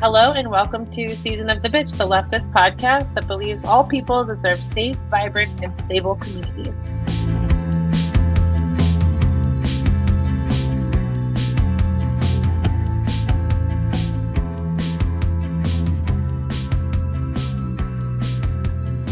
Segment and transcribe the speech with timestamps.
[0.00, 4.24] Hello and welcome to Season of the Bitch, the leftist podcast that believes all people
[4.24, 6.72] deserve safe, vibrant, and stable communities.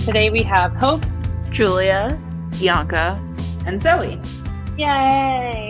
[0.06, 1.04] Today we have Hope,
[1.50, 2.18] Julia,
[2.58, 3.20] Bianca,
[3.66, 4.18] and Zoe.
[4.78, 5.67] Yay!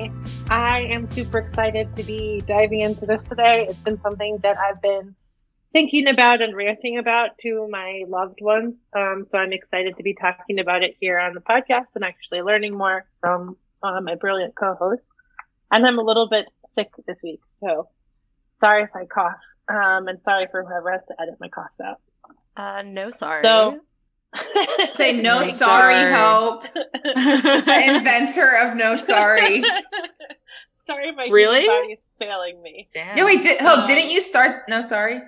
[0.51, 3.67] I am super excited to be diving into this today.
[3.69, 5.15] It's been something that I've been
[5.73, 8.75] thinking about and ranting about to my loved ones.
[8.97, 12.41] Um, so I'm excited to be talking about it here on the podcast and actually
[12.41, 15.03] learning more from uh, my brilliant co-host.
[15.71, 17.91] And I'm a little bit sick this week, so
[18.59, 19.35] sorry if I cough.
[19.69, 22.01] Um, and sorry for whoever has to edit my coughs out.
[22.57, 23.43] Uh, no, sorry.
[23.43, 23.81] So
[24.95, 26.13] Say no sorry, sorry.
[26.13, 26.65] Hope.
[27.15, 29.63] The inventor of no sorry.
[30.87, 31.61] sorry, my Really?
[31.63, 32.89] human body is failing me.
[32.95, 33.17] Damn.
[33.17, 35.21] Yeah, wait, did Hope, Um, didn't you start no sorry?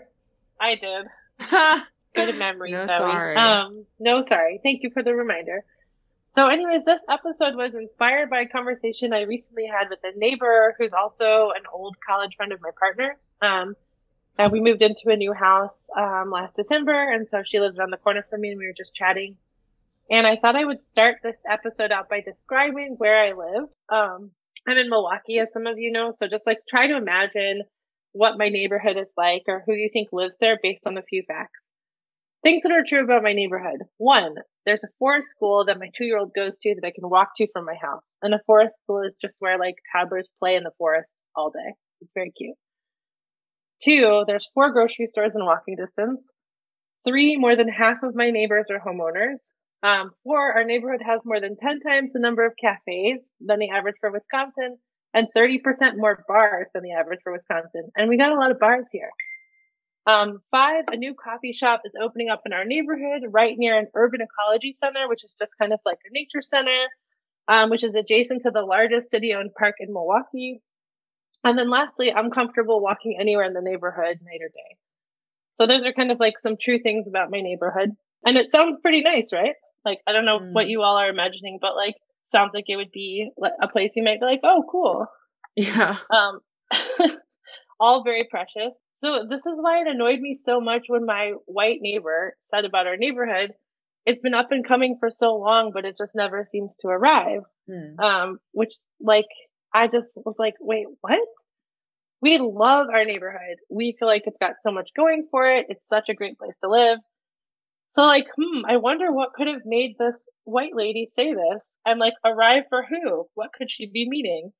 [0.60, 1.06] I did.
[2.14, 2.72] Good memory.
[2.72, 2.96] No Zoe.
[2.98, 3.36] sorry.
[3.36, 4.60] Um, no sorry.
[4.62, 5.64] Thank you for the reminder.
[6.34, 10.74] So, anyways, this episode was inspired by a conversation I recently had with a neighbor
[10.78, 13.18] who's also an old college friend of my partner.
[13.42, 13.74] Um,
[14.38, 17.90] and we moved into a new house um, last December, and so she lives around
[17.90, 19.36] the corner from me, and we were just chatting.
[20.10, 23.68] And I thought I would start this episode out by describing where I live.
[23.88, 24.30] Um,
[24.66, 27.62] I'm in Milwaukee, as some of you know, so just like try to imagine
[28.12, 31.22] what my neighborhood is like or who you think lives there based on a few
[31.26, 31.60] facts.
[32.42, 33.82] Things that are true about my neighborhood.
[33.98, 34.34] One,
[34.64, 37.30] there's a forest school that my two year old goes to that I can walk
[37.36, 38.02] to from my house.
[38.22, 41.74] And a forest school is just where like toddlers play in the forest all day.
[42.00, 42.56] It's very cute.
[43.82, 46.20] Two, there's four grocery stores in walking distance.
[47.06, 49.38] Three, more than half of my neighbors are homeowners.
[49.82, 53.70] Um, four, our neighborhood has more than 10 times the number of cafes than the
[53.70, 54.76] average for Wisconsin
[55.14, 55.60] and 30%
[55.96, 57.90] more bars than the average for Wisconsin.
[57.96, 59.10] And we got a lot of bars here.
[60.06, 63.88] Um, five, a new coffee shop is opening up in our neighborhood right near an
[63.94, 66.86] urban ecology center, which is just kind of like a nature center,
[67.48, 70.60] um, which is adjacent to the largest city owned park in Milwaukee.
[71.44, 74.76] And then lastly, I'm comfortable walking anywhere in the neighborhood night or day.
[75.60, 77.90] So those are kind of like some true things about my neighborhood.
[78.24, 79.54] And it sounds pretty nice, right?
[79.84, 80.52] Like, I don't know Mm.
[80.52, 81.94] what you all are imagining, but like,
[82.32, 83.30] sounds like it would be
[83.62, 85.06] a place you might be like, oh, cool.
[85.56, 85.96] Yeah.
[86.10, 86.40] Um,
[87.80, 88.72] all very precious.
[88.96, 92.86] So this is why it annoyed me so much when my white neighbor said about
[92.86, 93.52] our neighborhood,
[94.06, 97.42] it's been up and coming for so long, but it just never seems to arrive.
[97.68, 97.98] Hmm.
[98.00, 99.26] Um, which like,
[99.74, 101.28] I just was like, wait, what?
[102.22, 103.56] We love our neighborhood.
[103.70, 105.66] We feel like it's got so much going for it.
[105.68, 106.98] It's such a great place to live.
[107.94, 111.98] So like, hmm, I wonder what could have made this white lady say this and
[111.98, 113.26] like arrive for who?
[113.34, 114.52] What could she be meaning?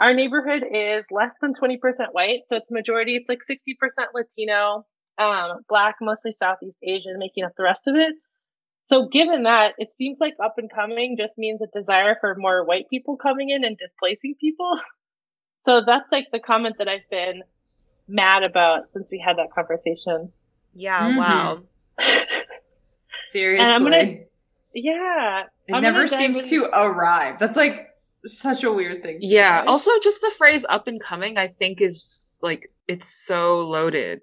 [0.00, 1.78] Our neighborhood is less than 20%
[2.12, 3.74] white, so it's majority, it's like 60%
[4.14, 4.86] Latino,
[5.18, 8.14] um, black, mostly Southeast Asian, making up the rest of it.
[8.90, 12.64] So given that, it seems like up and coming just means a desire for more
[12.64, 14.78] white people coming in and displacing people.
[15.64, 17.42] So that's like the comment that I've been
[18.06, 20.32] mad about since we had that conversation.
[20.72, 21.18] Yeah, Mhm.
[21.18, 21.62] wow.
[23.22, 23.66] Seriously.
[23.66, 24.20] I'm gonna-
[24.72, 25.44] Yeah.
[25.66, 27.38] it I'm never gonna seems in- to arrive.
[27.38, 27.86] That's like
[28.24, 29.20] such a weird thing.
[29.20, 29.62] to Yeah.
[29.62, 29.66] say.
[29.66, 34.20] Also, just the phrase "up and coming," I think is like it's so loaded.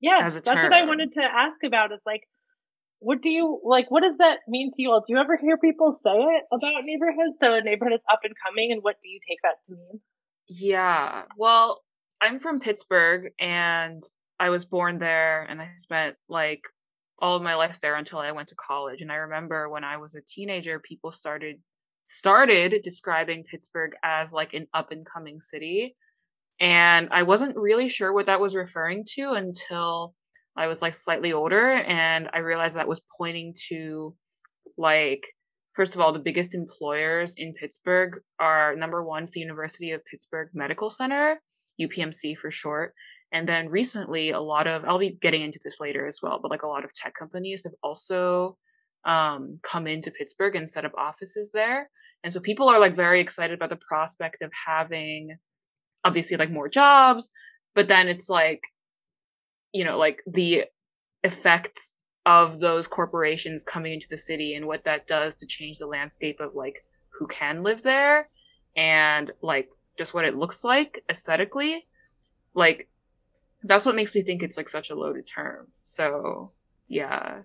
[0.00, 2.26] Yes, as a that's what I wanted to ask about is like,
[3.04, 3.90] what do you like?
[3.90, 5.00] What does that mean to you all?
[5.06, 7.36] Do you ever hear people say it about neighborhoods?
[7.40, 10.00] So a neighborhood is up and coming, and what do you take that to mean?
[10.48, 11.24] Yeah.
[11.36, 11.82] Well,
[12.20, 14.02] I'm from Pittsburgh and
[14.40, 16.62] I was born there and I spent like
[17.18, 19.02] all of my life there until I went to college.
[19.02, 21.56] And I remember when I was a teenager, people started
[22.06, 25.96] started describing Pittsburgh as like an up and coming city.
[26.60, 30.14] And I wasn't really sure what that was referring to until
[30.56, 34.14] I was like slightly older and I realized that was pointing to
[34.78, 35.26] like
[35.74, 40.04] first of all the biggest employers in Pittsburgh are number one is the University of
[40.04, 41.40] Pittsburgh Medical Center,
[41.80, 42.94] UPMC for short.
[43.32, 46.50] And then recently a lot of I'll be getting into this later as well, but
[46.50, 48.56] like a lot of tech companies have also
[49.04, 51.90] um come into Pittsburgh and set up offices there.
[52.22, 55.36] And so people are like very excited about the prospect of having
[56.04, 57.30] obviously like more jobs,
[57.74, 58.60] but then it's like
[59.74, 60.64] you know, like the
[61.24, 65.86] effects of those corporations coming into the city and what that does to change the
[65.86, 68.30] landscape of like who can live there
[68.76, 69.68] and like
[69.98, 71.86] just what it looks like aesthetically.
[72.54, 72.88] Like
[73.62, 75.66] that's what makes me think it's like such a loaded term.
[75.82, 76.52] So
[76.88, 77.40] yeah.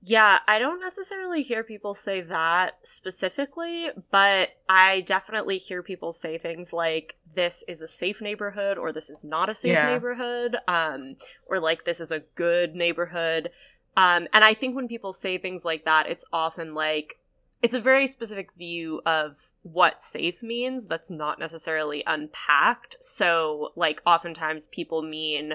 [0.00, 6.38] Yeah, I don't necessarily hear people say that specifically, but I definitely hear people say
[6.38, 9.86] things like this is a safe neighborhood or this is not a safe Yeah.
[9.92, 11.16] neighborhood, um
[11.46, 13.50] or like this is a good neighborhood.
[13.96, 17.18] Um and I think when people say things like that, it's often like
[17.60, 22.96] it's a very specific view of what safe means that's not necessarily unpacked.
[23.00, 25.54] So, like oftentimes people mean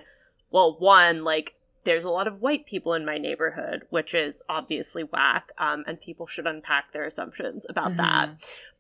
[0.52, 5.04] well, one, like there's a lot of white people in my neighborhood, which is obviously
[5.04, 8.30] whack, um, and people should unpack their assumptions about that.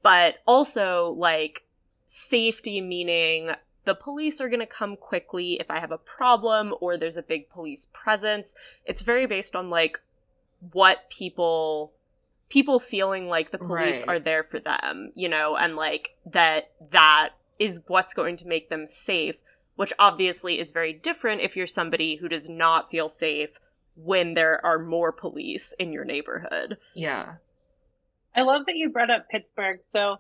[0.02, 1.64] But also, like,
[2.06, 3.52] safety meaning
[3.86, 7.24] the police are going to come quickly if I have a problem or there's a
[7.24, 8.56] big police presence.
[8.86, 10.00] It's very based on, like,
[10.72, 11.92] what people
[12.50, 14.08] people feeling like the police Right.
[14.08, 18.70] are there for them you know and like that that is what's going to make
[18.70, 19.36] them safe
[19.76, 23.60] which obviously is very different if you're somebody who does not feel safe
[23.96, 26.78] when there are more police in your neighborhood.
[26.96, 27.36] Yeah.
[28.36, 29.80] I love that you brought up Pittsburgh.
[29.92, 30.18] So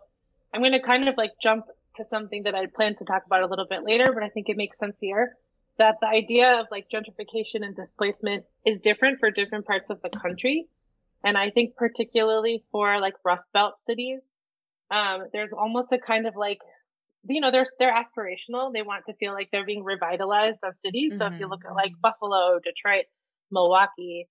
[0.53, 1.65] I'm going to kind of like jump
[1.95, 4.49] to something that I planned to talk about a little bit later, but I think
[4.49, 5.35] it makes sense here.
[5.79, 10.09] That the idea of like gentrification and displacement is different for different parts of the
[10.09, 10.67] country.
[11.23, 14.19] And I think particularly for like Rust Belt cities,
[14.91, 16.59] um, there's almost a kind of like,
[17.27, 18.71] you know, they're, they're aspirational.
[18.73, 21.13] They want to feel like they're being revitalized as cities.
[21.19, 23.05] So if you look at like Buffalo, Detroit,
[23.51, 24.27] Milwaukee,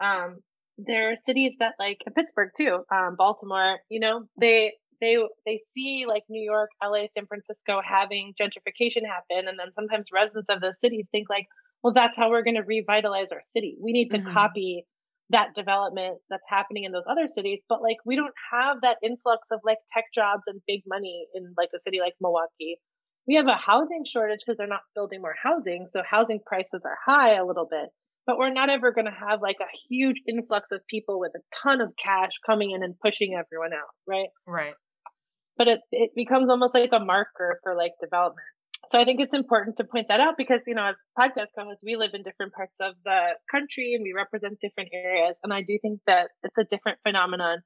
[0.00, 0.38] um,
[0.78, 5.16] there are cities that like Pittsburgh too, um, Baltimore, you know, they, they,
[5.46, 9.48] they see like New York, LA, San Francisco having gentrification happen.
[9.48, 11.46] And then sometimes residents of those cities think like,
[11.82, 13.76] well, that's how we're going to revitalize our city.
[13.80, 14.32] We need to Mhm.
[14.32, 14.86] copy
[15.30, 17.60] that development that's happening in those other cities.
[17.68, 21.54] But like, we don't have that influx of like tech jobs and big money in
[21.56, 22.78] like a city like Milwaukee.
[23.26, 25.88] We have a housing shortage because they're not building more housing.
[25.92, 27.88] So housing prices are high a little bit
[28.26, 31.40] but we're not ever going to have like a huge influx of people with a
[31.62, 34.28] ton of cash coming in and pushing everyone out, right?
[34.46, 34.74] Right.
[35.56, 38.46] But it it becomes almost like a marker for like development.
[38.88, 41.82] So I think it's important to point that out because you know as podcast co-hosts,
[41.84, 45.62] we live in different parts of the country and we represent different areas, and I
[45.62, 47.58] do think that it's a different phenomenon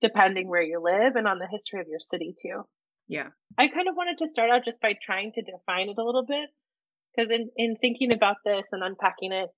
[0.00, 2.62] depending where you live and on the history of your city too.
[3.08, 3.28] Yeah.
[3.58, 6.24] I kind of wanted to start out just by trying to define it a little
[6.24, 6.48] bit
[7.10, 9.50] because in, in thinking about this and unpacking it,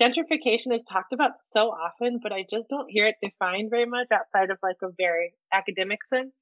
[0.00, 4.08] gentrification is talked about so often, but I just don't hear it defined very much
[4.12, 6.32] outside of like a very academic sense.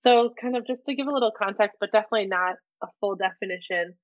[0.00, 3.94] So kind of just to give a little context, but definitely not a full definition.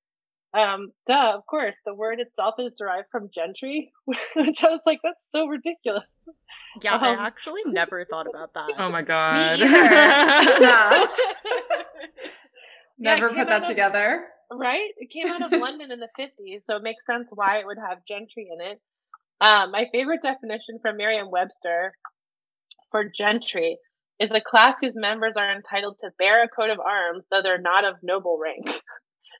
[0.54, 5.00] Um, duh, of course, the word itself is derived from gentry, which I was like,
[5.04, 6.04] that's so ridiculous.
[6.82, 8.68] Yeah, Um, I actually never thought about that.
[8.78, 9.36] Oh my god.
[9.60, 9.66] either.
[10.60, 11.06] Yeah.
[13.00, 14.24] Yeah, Never it put that of- together.
[14.50, 14.90] Right?
[14.96, 17.76] It came out of London in the 50s, so it makes sense why it would
[17.78, 18.80] have gentry in it.
[19.40, 21.92] Um, my favorite definition from Merriam-Webster
[22.90, 23.76] for gentry
[24.20, 27.60] is a class whose members are entitled to bear a coat of arms, though they're
[27.60, 28.66] not of noble rank.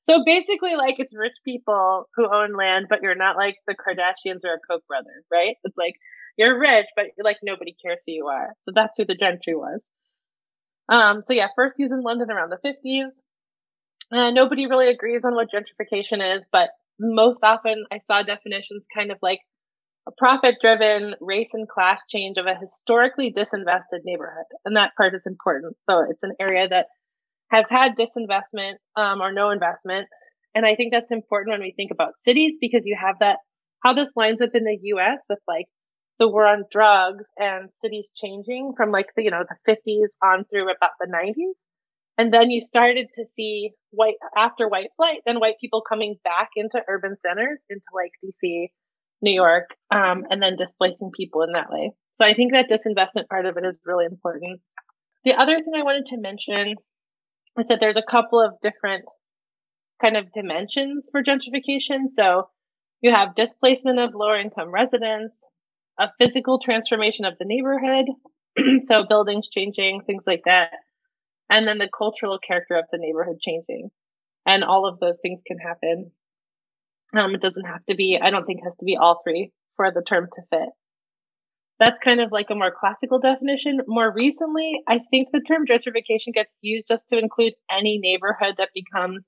[0.04, 4.40] So basically, like it's rich people who own land, but you're not like the Kardashians
[4.42, 5.56] or a Koch brother, right?
[5.64, 5.96] It's like
[6.38, 8.54] you're rich, but like nobody cares who you are.
[8.64, 9.80] So that's who the gentry was.
[10.88, 13.10] Um, so yeah, first used in London around the 50s.
[14.10, 19.12] Uh, nobody really agrees on what gentrification is, but most often I saw definitions kind
[19.12, 19.40] of like
[20.08, 24.46] a profit driven race and class change of a historically disinvested neighborhood.
[24.64, 25.76] And that part is important.
[25.88, 26.86] So it's an area that
[27.50, 30.08] has had disinvestment um, or no investment.
[30.54, 33.36] And I think that's important when we think about cities because you have that,
[33.84, 35.66] how this lines up in the US with like
[36.18, 40.44] the war on drugs and cities changing from like the, you know, the 50s on
[40.44, 41.52] through about the 90s.
[42.16, 46.48] And then you started to see white after white flight, then white people coming back
[46.56, 48.68] into urban centers, into like DC,
[49.20, 51.92] New York, um, and then displacing people in that way.
[52.12, 54.60] So I think that disinvestment part of it is really important.
[55.24, 56.76] The other thing I wanted to mention
[57.58, 59.04] is that there's a couple of different
[60.00, 62.14] kind of dimensions for gentrification.
[62.14, 62.48] So
[63.00, 65.36] you have displacement of lower income residents,
[65.98, 68.06] a physical transformation of the neighborhood.
[68.84, 70.70] so buildings changing, things like that
[71.50, 73.90] and then the cultural character of the neighborhood changing.
[74.46, 76.10] And all of those things can happen.
[77.16, 79.90] Um, it doesn't have to be, I don't think has to be all three for
[79.90, 80.68] the term to fit.
[81.80, 83.80] That's kind of like a more classical definition.
[83.86, 88.70] More recently, I think the term gentrification gets used just to include any neighborhood that
[88.74, 89.24] becomes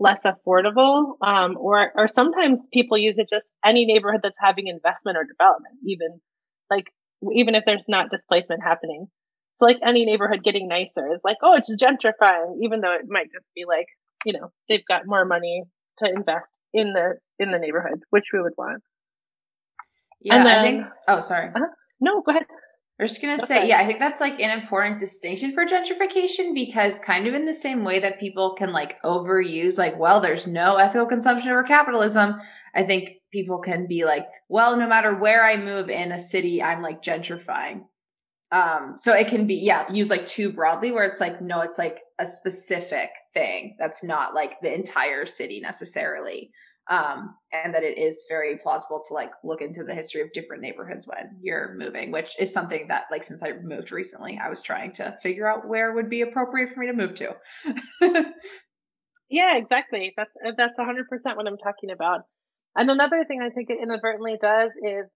[0.00, 5.18] less affordable, um, or or sometimes people use it just any neighborhood that's having investment
[5.18, 6.18] or development, even
[6.70, 6.86] like
[7.34, 9.06] even if there's not displacement happening.
[9.58, 13.30] So like any neighborhood getting nicer is like, oh, it's gentrifying, even though it might
[13.32, 13.86] just be like,
[14.24, 15.64] you know, they've got more money
[15.98, 18.82] to invest in the in the neighborhood, which we would want.
[20.20, 20.86] Yeah, And I think.
[21.08, 21.48] Oh, sorry.
[21.48, 21.66] Uh-huh.
[22.00, 22.44] No, go ahead.
[23.00, 23.44] I was just gonna Okay.
[23.46, 27.46] say, yeah, I think that's like an important distinction for gentrification because kind of in
[27.46, 31.64] the same way that people can like overuse, like, well, there's no ethical consumption over
[31.64, 32.40] capitalism.
[32.76, 36.62] I think people can be like, well, no matter where I move in a city,
[36.62, 37.84] I'm like gentrifying.
[38.52, 41.78] Um, so it can be, yeah, used like too broadly where it's like, no, it's
[41.78, 46.52] like a specific thing that's not like the entire city necessarily
[46.90, 50.60] um, and that it is very plausible to like look into the history of different
[50.62, 54.60] neighborhoods when you're moving, which is something that like since I moved recently, I was
[54.60, 57.36] trying to figure out where would be appropriate for me to move to.
[59.32, 60.12] Yeah, exactly.
[60.14, 62.20] That's that's hundred percent what I'm talking about.
[62.76, 65.06] And another thing I think it inadvertently does is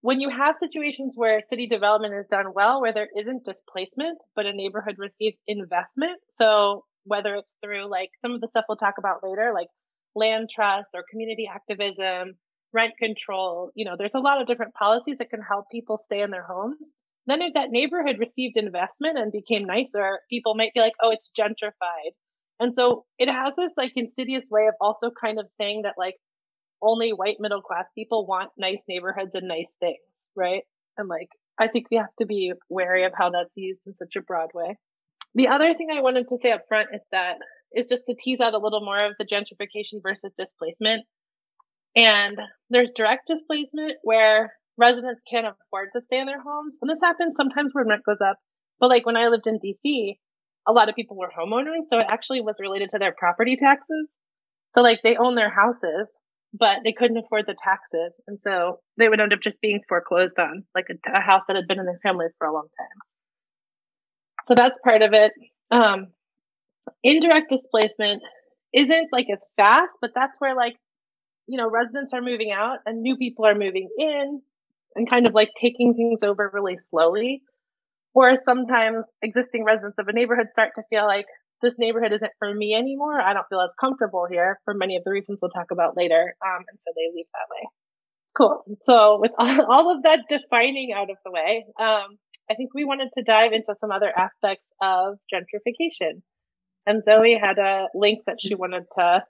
[0.00, 4.46] when you have situations where city development is done well, where there isn't displacement, but
[4.46, 6.20] a neighborhood receives investment.
[6.38, 9.68] So whether it's through like some of the stuff we'll talk about later, like
[10.14, 12.34] land trust or community activism,
[12.72, 16.20] rent control, you know, there's a lot of different policies that can help people stay
[16.20, 16.88] in their homes.
[17.26, 21.32] Then if that neighborhood received investment and became nicer, people might be like, oh, it's
[21.38, 22.12] gentrified.
[22.60, 26.14] And so it has this like insidious way of also kind of saying that like
[26.82, 29.98] only white middle class people want nice neighborhoods and nice things,
[30.36, 30.62] right?
[30.96, 34.14] And like I think we have to be wary of how that's used in such
[34.16, 34.76] a broad way.
[35.34, 37.36] The other thing I wanted to say up front is that
[37.74, 41.04] is just to tease out a little more of the gentrification versus displacement.
[41.94, 42.38] And
[42.70, 46.74] there's direct displacement where residents can't afford to stay in their homes.
[46.80, 48.38] And this happens sometimes when rent goes up.
[48.80, 50.16] But like when I lived in DC,
[50.66, 54.06] a lot of people were homeowners, so it actually was related to their property taxes.
[54.74, 56.06] So like they own their houses,
[56.52, 60.38] but they couldn't afford the taxes, and so they would end up just being foreclosed
[60.38, 62.98] on, like a, a house that had been in their family for a long time.
[64.46, 65.32] So that's part of it.
[65.70, 66.08] Um,
[67.04, 68.22] indirect displacement
[68.72, 70.74] isn't like as fast, but that's where like
[71.46, 74.40] you know residents are moving out and new people are moving in,
[74.94, 77.42] and kind of like taking things over really slowly.
[78.14, 81.26] Or sometimes existing residents of a neighborhood start to feel like
[81.62, 83.20] this neighborhood isn't for me anymore.
[83.20, 86.34] I don't feel as comfortable here for many of the reasons we'll talk about later.
[86.44, 87.68] Um, and so they leave that way.
[88.36, 88.64] Cool.
[88.82, 92.18] So with all, of that defining out of the way, um,
[92.50, 96.22] I think we wanted to dive into some other aspects of gentrification.
[96.86, 99.24] And Zoe had a link that she wanted to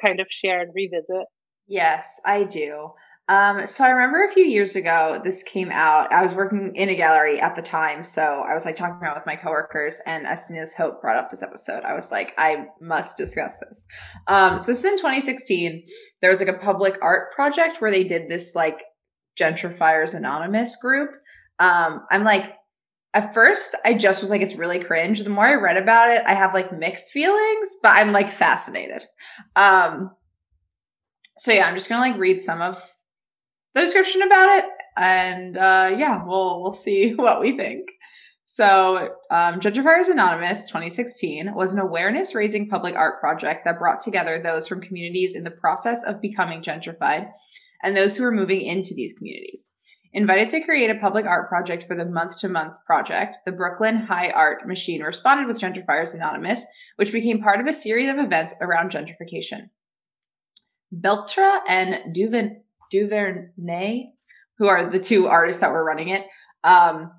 [0.00, 1.26] kind of share and revisit.
[1.66, 2.92] Yes, I do.
[3.30, 6.12] Um, so I remember a few years ago, this came out.
[6.12, 9.14] I was working in a gallery at the time, so I was like talking about
[9.14, 12.34] with my coworkers, and as soon as Hope brought up this episode, I was like,
[12.38, 13.86] I must discuss this.
[14.26, 15.84] Um, so this is in 2016.
[16.20, 18.82] There was like a public art project where they did this like
[19.38, 21.10] Gentrifiers Anonymous group.
[21.60, 22.54] Um, I'm like,
[23.14, 25.22] at first, I just was like, it's really cringe.
[25.22, 29.04] The more I read about it, I have like mixed feelings, but I'm like fascinated.
[29.54, 30.10] Um,
[31.38, 32.84] so yeah, I'm just gonna like read some of
[33.74, 34.64] the description about it,
[34.96, 37.88] and uh, yeah, we'll we'll see what we think.
[38.44, 44.40] So, um, Gentrifiers Anonymous 2016 was an awareness raising public art project that brought together
[44.42, 47.30] those from communities in the process of becoming gentrified
[47.84, 49.72] and those who were moving into these communities.
[50.12, 53.96] Invited to create a public art project for the month to month project, the Brooklyn
[53.96, 58.56] High Art Machine responded with Gentrifiers Anonymous, which became part of a series of events
[58.60, 59.70] around gentrification.
[60.92, 64.06] Beltra and Duven, Duvernay,
[64.58, 66.26] who are the two artists that were running it,
[66.64, 67.10] um,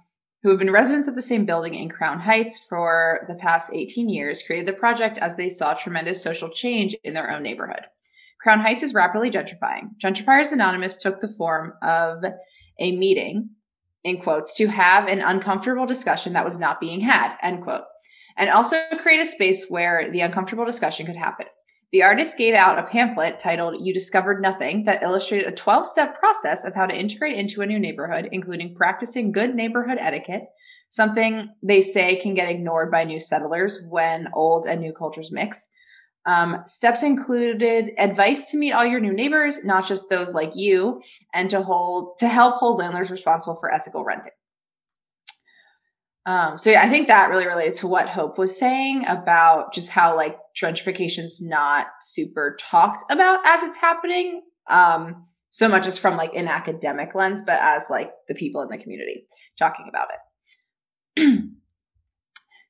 [0.44, 4.10] who have been residents of the same building in Crown Heights for the past 18
[4.10, 7.82] years, created the project as they saw tremendous social change in their own neighborhood.
[8.42, 9.90] Crown Heights is rapidly gentrifying.
[10.04, 12.24] Gentrifiers Anonymous took the form of
[12.80, 13.52] a meeting,
[14.04, 17.84] in quotes, to have an uncomfortable discussion that was not being had, end quote,
[18.36, 21.46] and also create a space where the uncomfortable discussion could happen.
[21.92, 26.18] The artist gave out a pamphlet titled You Discovered Nothing that illustrated a 12 step
[26.18, 30.46] process of how to integrate into a new neighborhood, including practicing good neighborhood etiquette,
[30.88, 35.68] something they say can get ignored by new settlers when old and new cultures mix.
[36.26, 41.02] Um, steps included advice to meet all your new neighbors, not just those like you,
[41.34, 44.32] and to hold to help hold landlords responsible for ethical renting.
[46.26, 49.90] Um, so yeah, I think that really relates to what Hope was saying about just
[49.90, 54.42] how like gentrification's not super talked about as it's happening.
[54.70, 58.70] Um, so much as from like an academic lens, but as like the people in
[58.70, 59.26] the community
[59.60, 60.08] talking about
[61.18, 61.44] it.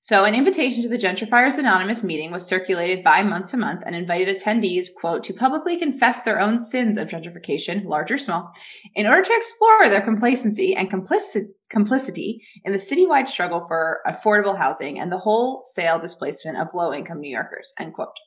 [0.04, 3.96] so an invitation to the Gentrifiers Anonymous meeting was circulated by month to month and
[3.96, 8.52] invited attendees, quote, to publicly confess their own sins of gentrification, large or small,
[8.96, 14.58] in order to explore their complacency and complicit- complicity in the citywide struggle for affordable
[14.58, 18.18] housing and the wholesale displacement of low income New Yorkers, end quote.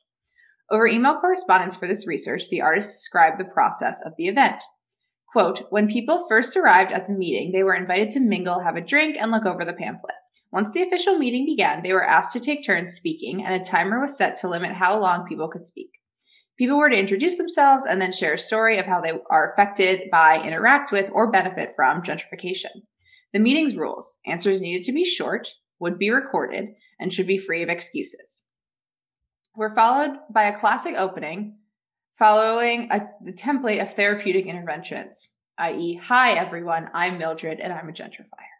[0.71, 4.63] Over email correspondence for this research, the artist described the process of the event.
[5.33, 8.81] Quote, when people first arrived at the meeting, they were invited to mingle, have a
[8.81, 10.15] drink, and look over the pamphlet.
[10.55, 13.99] Once the official meeting began, they were asked to take turns speaking, and a timer
[13.99, 15.89] was set to limit how long people could speak.
[16.57, 20.09] People were to introduce themselves and then share a story of how they are affected
[20.09, 22.71] by, interact with, or benefit from gentrification.
[23.33, 26.69] The meeting's rules answers needed to be short, would be recorded,
[27.01, 28.45] and should be free of excuses.
[29.57, 31.57] Were followed by a classic opening
[32.17, 37.91] following a, the template of therapeutic interventions, i.e., Hi, everyone, I'm Mildred, and I'm a
[37.91, 38.54] gentrifier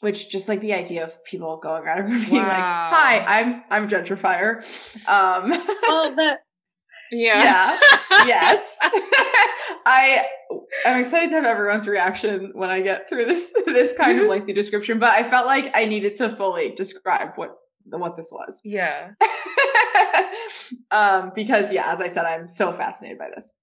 [0.00, 2.90] which just like the idea of people going around and being wow.
[2.90, 4.56] like, "Hi, I'm I'm gentrifier."
[5.08, 6.38] Um, well, that
[7.10, 7.78] yeah, yeah,
[8.26, 8.78] yes.
[9.86, 10.24] I
[10.84, 14.52] I'm excited to have everyone's reaction when I get through this this kind of lengthy
[14.52, 18.60] description, but I felt like I needed to fully describe what what this was.
[18.64, 19.12] Yeah.
[20.90, 23.54] um, because yeah, as I said, I'm so fascinated by this.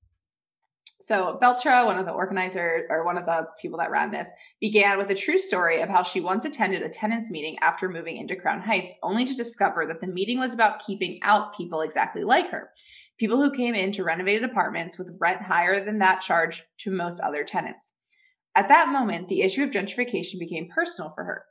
[1.05, 4.29] So Beltra, one of the organizers or one of the people that ran this,
[4.61, 8.15] began with a true story of how she once attended a tenants meeting after moving
[8.15, 12.23] into Crown Heights, only to discover that the meeting was about keeping out people exactly
[12.23, 12.69] like her.
[13.17, 17.43] People who came into renovated apartments with rent higher than that charged to most other
[17.43, 17.97] tenants.
[18.55, 21.43] At that moment, the issue of gentrification became personal for her.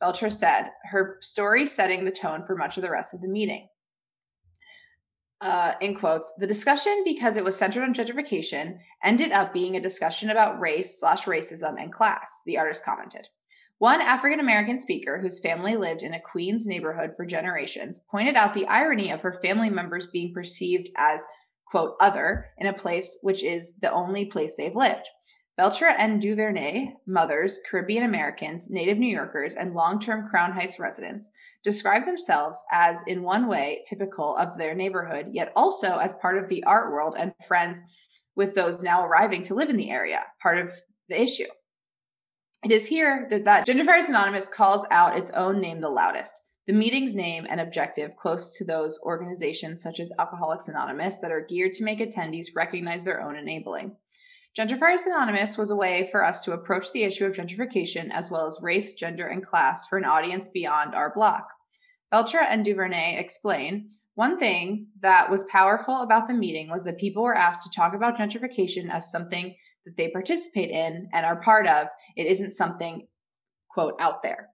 [0.00, 3.69] Beltra said, her story setting the tone for much of the rest of the meeting
[5.40, 9.80] uh, in quotes, the discussion, because it was centered on gentrification, ended up being a
[9.80, 13.28] discussion about race slash racism and class, the artist commented.
[13.78, 18.52] One African American speaker whose family lived in a Queens neighborhood for generations pointed out
[18.52, 21.24] the irony of her family members being perceived as,
[21.64, 25.08] quote, other in a place which is the only place they've lived.
[25.60, 31.28] Beltra and Duvernay, mothers, Caribbean Americans, native New Yorkers, and long term Crown Heights residents,
[31.62, 36.48] describe themselves as, in one way, typical of their neighborhood, yet also as part of
[36.48, 37.82] the art world and friends
[38.34, 40.72] with those now arriving to live in the area, part of
[41.10, 41.48] the issue.
[42.64, 46.40] It is here that, that Gentrifiers Anonymous calls out its own name the loudest.
[46.68, 51.44] The meeting's name and objective close to those organizations such as Alcoholics Anonymous that are
[51.46, 53.96] geared to make attendees recognize their own enabling.
[54.58, 58.46] Gentrifiers Anonymous was a way for us to approach the issue of gentrification as well
[58.46, 61.46] as race, gender, and class for an audience beyond our block.
[62.12, 67.22] Beltra and Duvernay explain one thing that was powerful about the meeting was that people
[67.22, 69.54] were asked to talk about gentrification as something
[69.86, 71.86] that they participate in and are part of.
[72.16, 73.06] It isn't something,
[73.70, 74.48] quote, out there.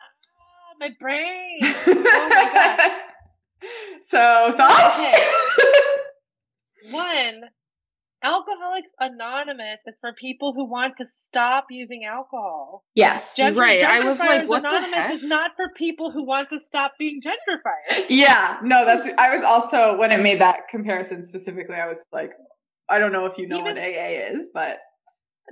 [0.00, 1.60] Ah, my brain.
[1.86, 2.90] Oh my God.
[4.02, 5.06] so, thoughts?
[5.06, 6.92] Okay.
[6.92, 7.42] One,
[8.78, 12.84] Alcoholics Anonymous is for people who want to stop using alcohol.
[12.94, 13.82] Yes, Gentr- right.
[13.84, 15.14] I was like, what Anonymous the heck?
[15.14, 18.04] is not for people who want to stop being gentrifiers.
[18.08, 19.08] Yeah, no, that's.
[19.18, 21.76] I was also when it made that comparison specifically.
[21.76, 22.32] I was like,
[22.88, 24.78] I don't know if you know Even- what AA is, but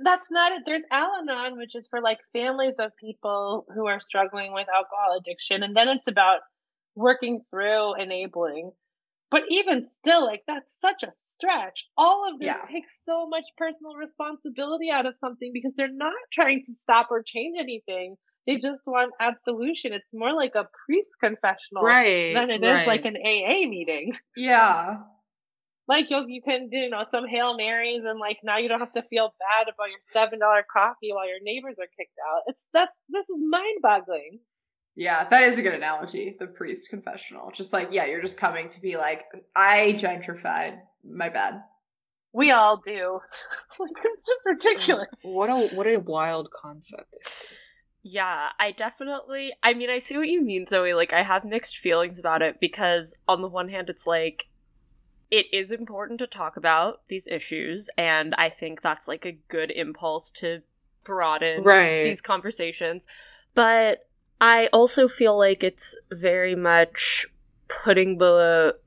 [0.03, 0.63] That's not it.
[0.65, 5.17] There's Al Anon, which is for like families of people who are struggling with alcohol
[5.19, 5.63] addiction.
[5.63, 6.39] And then it's about
[6.95, 8.71] working through enabling.
[9.29, 11.85] But even still, like that's such a stretch.
[11.97, 12.65] All of this Yeah.
[12.71, 17.23] takes so much personal responsibility out of something because they're not trying to stop or
[17.23, 18.15] change anything.
[18.45, 19.91] They just want absolution.
[19.93, 22.33] It's more like a priest confessional right.
[22.33, 22.87] than it is right.
[22.87, 24.13] like an AA meeting.
[24.37, 25.03] yeah,
[25.87, 28.79] Like you, you can do, you know, some hail marys, and like now you don't
[28.79, 32.43] have to feel bad about your seven dollar coffee while your neighbors are kicked out.
[32.47, 34.39] It's that's this is mind boggling.
[34.97, 36.35] Yeah, that is a good analogy.
[36.39, 40.79] The priest confessional, just like yeah, you're just coming to be like, I gentrified.
[41.09, 41.61] My bad.
[42.33, 43.19] We all do.
[43.79, 45.07] like it's just ridiculous.
[45.21, 47.13] What a what a wild concept.
[48.03, 49.53] Yeah, I definitely.
[49.63, 50.93] I mean, I see what you mean, Zoe.
[50.93, 54.47] Like, I have mixed feelings about it because, on the one hand, it's like
[55.29, 59.71] it is important to talk about these issues, and I think that's like a good
[59.71, 60.61] impulse to
[61.03, 62.03] broaden Right.
[62.03, 63.07] these conversations.
[63.53, 64.06] But
[64.39, 67.25] I also feel like it's very much
[67.83, 68.77] putting the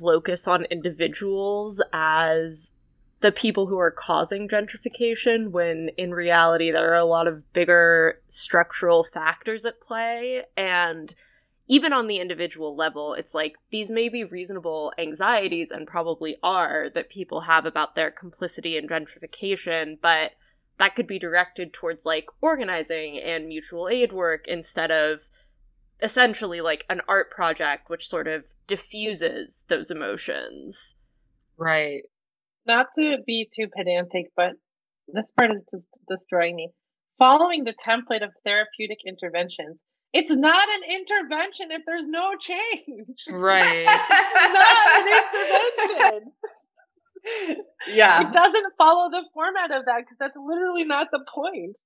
[0.00, 2.72] locus on individuals as
[3.20, 8.20] the people who are causing gentrification when in reality there are a lot of bigger
[8.28, 10.42] structural factors at play.
[10.56, 11.14] And
[11.68, 16.88] even on the individual level it's like these may be reasonable anxieties and probably are
[16.94, 20.32] that people have about their complicity in gentrification but
[20.78, 25.20] that could be directed towards like organizing and mutual aid work instead of
[26.02, 30.96] essentially like an art project which sort of diffuses those emotions
[31.56, 32.02] Right.
[32.66, 34.52] Not to be too pedantic, but
[35.08, 36.70] this part is just destroying me.
[37.18, 39.78] Following the template of therapeutic interventions,
[40.12, 43.24] it's not an intervention if there's no change.
[43.30, 43.86] Right.
[44.38, 46.32] It's not an intervention.
[47.88, 48.20] yeah.
[48.22, 51.76] It doesn't follow the format of that because that's literally not the point.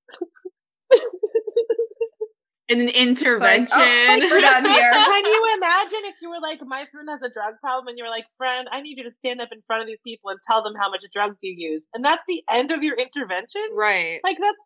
[2.71, 3.67] an intervention.
[3.67, 4.91] Like, oh, we're done here.
[4.91, 8.03] Can you imagine if you were like, my friend has a drug problem, and you
[8.03, 10.39] were like, friend, I need you to stand up in front of these people and
[10.47, 13.75] tell them how much drugs you use, and that's the end of your intervention?
[13.75, 14.19] Right.
[14.23, 14.57] Like that's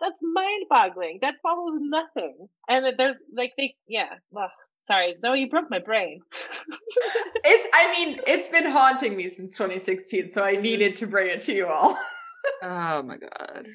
[0.00, 1.18] that's mind-boggling.
[1.20, 2.48] That follows nothing.
[2.68, 4.16] And there's like they, yeah.
[4.36, 4.50] Ugh,
[4.90, 6.20] sorry, Zoe, you broke my brain.
[7.44, 7.66] it's.
[7.72, 11.52] I mean, it's been haunting me since 2016, so I needed to bring it to
[11.52, 11.96] you all.
[12.62, 13.66] oh my god.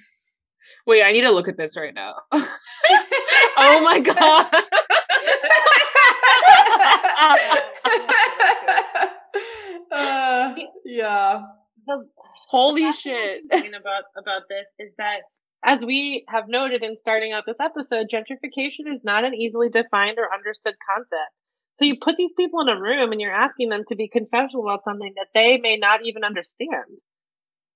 [0.88, 2.16] Wait, I need to look at this right now.
[2.34, 4.50] oh my god.
[9.92, 11.42] uh, yeah.
[11.88, 12.08] The
[12.50, 13.44] Holy shit.
[13.50, 15.22] thing about about this is that
[15.66, 20.18] as we have noted in starting out this episode, gentrification is not an easily defined
[20.20, 21.34] or understood concept.
[21.80, 24.64] So you put these people in a room and you're asking them to be confessional
[24.64, 26.86] about something that they may not even understand.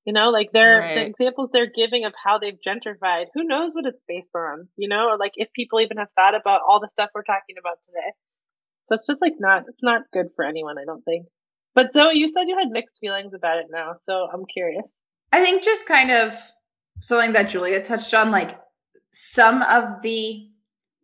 [0.05, 0.95] You know, like they're Right.
[0.95, 3.25] the examples they're giving of how they've gentrified.
[3.33, 4.69] Who knows what it's based on?
[4.77, 7.57] You know, or like if people even have thought about all the stuff we're talking
[7.59, 8.11] about today.
[8.87, 11.25] So it's just like not it's not good for anyone, I don't think.
[11.75, 14.85] But Zoe, you said you had mixed feelings about it now, so I'm curious.
[15.31, 16.33] I think just kind of
[17.01, 18.59] something that Julia touched on, like
[19.13, 20.47] some of the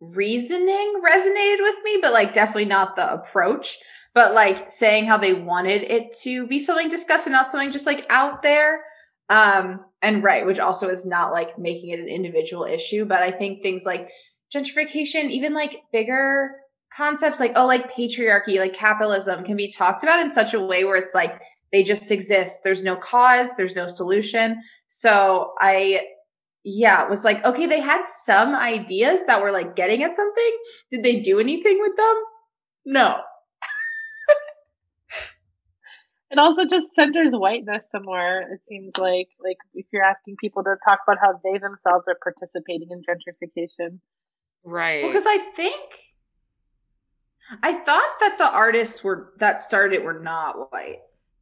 [0.00, 3.78] reasoning resonated with me, but like definitely not the approach.
[4.14, 7.86] But like saying how they wanted it to be something discussed and not something just
[7.86, 8.82] like out there.
[9.28, 13.04] Um, and right, which also is not like making it an individual issue.
[13.04, 14.08] But I think things like
[14.54, 16.52] gentrification, even like bigger
[16.96, 20.84] concepts like, oh, like patriarchy, like capitalism can be talked about in such a way
[20.84, 22.60] where it's like they just exist.
[22.64, 24.62] There's no cause, there's no solution.
[24.86, 26.02] So I,
[26.64, 30.58] yeah, it was like, okay, they had some ideas that were like getting at something.
[30.90, 32.14] Did they do anything with them?
[32.84, 33.16] No.
[36.28, 38.52] It also just centers whiteness somewhere.
[38.52, 42.18] It seems like like if you're asking people to talk about how they themselves are
[42.20, 44.00] participating in gentrification.
[44.64, 45.02] Right.
[45.02, 45.80] Well, because I think
[47.62, 50.98] I thought that the artists were that started were not white.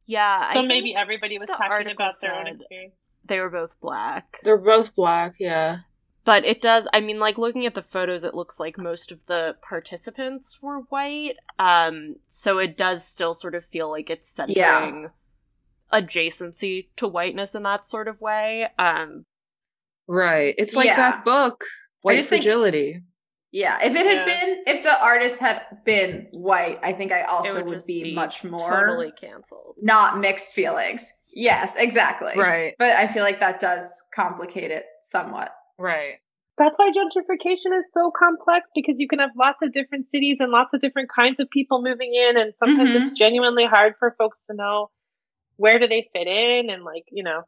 [0.07, 0.53] Yeah.
[0.53, 2.93] So I maybe everybody was talking about their own experience.
[3.25, 4.39] they were both black.
[4.43, 5.77] They're both black, yeah.
[6.23, 9.19] But it does, I mean, like looking at the photos, it looks like most of
[9.27, 11.35] the participants were white.
[11.59, 15.07] Um, so it does still sort of feel like it's centering Yeah.
[15.93, 18.67] adjacency to whiteness in that sort of way.
[18.79, 19.25] Um,
[20.07, 20.53] Right.
[20.59, 20.95] It's like Yeah.
[20.97, 21.63] that book,
[22.01, 23.01] White just think- Fragility.
[23.55, 24.25] Yeah, if it had Yeah.
[24.25, 27.87] been if the artist had been white, I think I it also would, would, just
[27.87, 29.77] be, much more totally canceled.
[29.81, 31.13] not mixed feelings.
[31.33, 32.33] Yes, exactly.
[32.35, 32.75] Right.
[32.77, 35.53] But I feel like that does complicate it somewhat.
[35.79, 36.15] Right.
[36.57, 40.51] That's why gentrification is so complex because you can have lots of different cities and
[40.51, 43.07] lots of different kinds of people moving in, and sometimes Mhm.
[43.07, 44.89] it's genuinely hard for folks to know
[45.55, 47.43] where do they fit in and like you know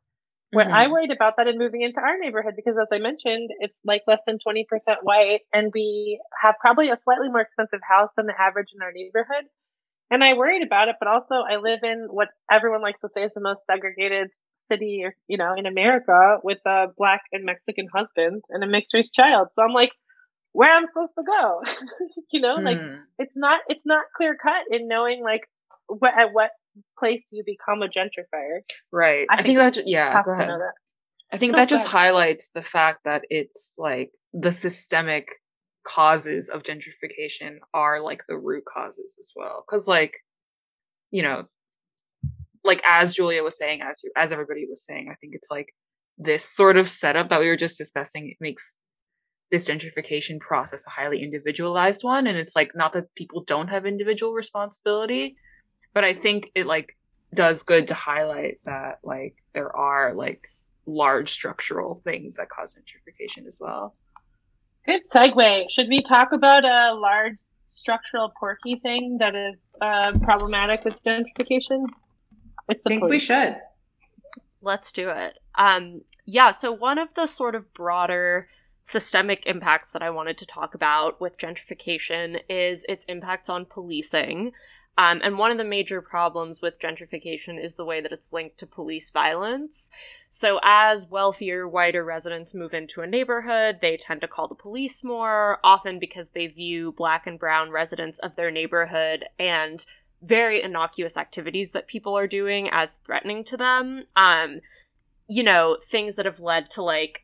[0.51, 0.73] where Mhm.
[0.73, 4.03] I worried about that in moving into our neighborhood because as I mentioned, it's like
[4.07, 8.39] less than 20% white and we have probably a slightly more expensive house than the
[8.39, 9.45] average in our neighborhood.
[10.09, 13.23] And I worried about it, but also I live in what everyone likes to say
[13.23, 14.29] is the most segregated
[14.71, 19.09] city, you know, in America with a black and Mexican husband and a mixed race
[19.11, 19.49] child.
[19.55, 19.91] So I'm like,
[20.53, 21.61] where I'm I supposed to go?
[22.31, 23.05] you know, like Mm.
[23.19, 25.41] it's not, it's not clear cut in knowing like
[25.87, 26.51] what, at what
[26.97, 28.61] place you become a gentrifier.
[28.91, 29.27] Right.
[29.29, 30.49] I I, think think that yeah, go ahead.
[31.31, 35.27] I think No, that just highlights the fact that it's like the systemic
[35.85, 39.63] causes of gentrification are like the root causes as well.
[39.69, 40.13] Cause like,
[41.11, 41.45] you know,
[42.63, 45.67] like as Julia was saying, as you, as everybody was saying, I think it's like
[46.17, 48.29] this sort of setup that we were just discussing.
[48.29, 48.83] It makes
[49.51, 53.85] this gentrification process a highly individualized one, and it's like not that people don't have
[53.85, 55.37] individual responsibility,
[55.97, 56.95] but I think it like
[57.33, 60.47] does good to highlight that like there are like
[60.85, 63.95] large structural things that cause gentrification as well.
[64.85, 65.65] Good segue.
[65.71, 71.87] Should we talk about a large structural porky thing that is uh, problematic with gentrification?
[72.69, 73.57] I the think we should.
[74.61, 75.39] Let's do it.
[75.55, 78.49] Um, yeah, so one of the sort of broader
[78.83, 84.51] systemic impacts that I wanted to talk about with gentrification is its impacts on policing.
[84.97, 88.57] Um, and one of the major problems with gentrification is the way that it's linked
[88.57, 89.91] to police violence.
[90.27, 95.03] So, as wealthier, whiter residents move into a neighborhood, they tend to call the police
[95.03, 99.85] more, often because they view black and brown residents of their neighborhood and
[100.23, 104.05] very innocuous activities that people are doing as threatening to them.
[104.15, 104.61] Um,
[105.27, 107.23] you know, things that have led to like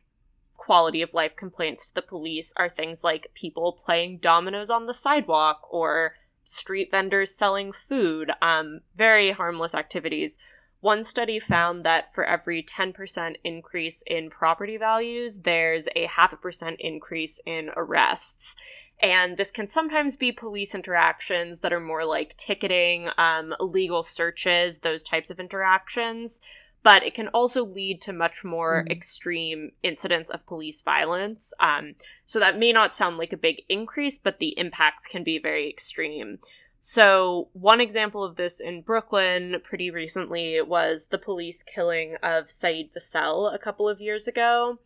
[0.56, 4.94] quality of life complaints to the police are things like people playing dominoes on the
[4.94, 10.38] sidewalk or street vendors selling food, um, very harmless activities.
[10.80, 16.36] one study found that for every 10% increase in property values, there's a half a
[16.36, 18.54] percent increase in arrests.
[19.00, 24.80] And this can sometimes be police interactions that are more like ticketing, um, legal searches,
[24.80, 26.42] those types of interactions.
[26.84, 28.92] But it can also lead to much more mm.
[28.92, 31.52] extreme incidents of police violence.
[31.58, 35.38] Um, so that may not sound like a big increase, but the impacts can be
[35.40, 36.38] very extreme.
[36.86, 42.92] So, one example of this in Brooklyn pretty recently was the police killing of Saeed
[42.92, 44.78] Vassell a couple of years ago.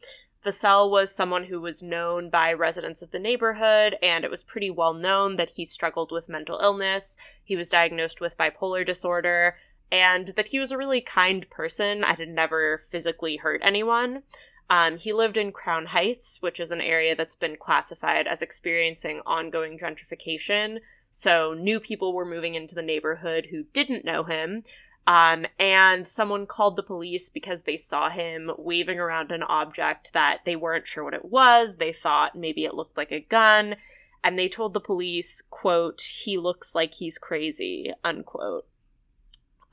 [0.45, 4.71] Vassell was someone who was known by residents of the neighborhood, and it was pretty
[4.71, 7.19] well known that he struggled with mental illness.
[7.43, 9.57] He was diagnosed with bipolar disorder,
[9.91, 14.23] and that he was a really kind person and had never physically hurt anyone.
[14.71, 19.23] Um, he lived in Crown Heights, which is an area that's been classified as experiencing
[19.25, 24.65] ongoing gentrification so new people were moving into the neighborhood who didn't know him.
[25.07, 30.41] Um, and someone called the police because they saw him waving around an object that
[30.45, 31.77] they weren't sure what it was.
[31.77, 33.77] They thought maybe it looked like a gun.
[34.23, 38.67] And they told the police, quote, he looks like he's crazy, unquote.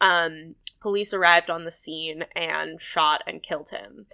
[0.05, 4.05] Um, police arrived on the scene and shot and killed him.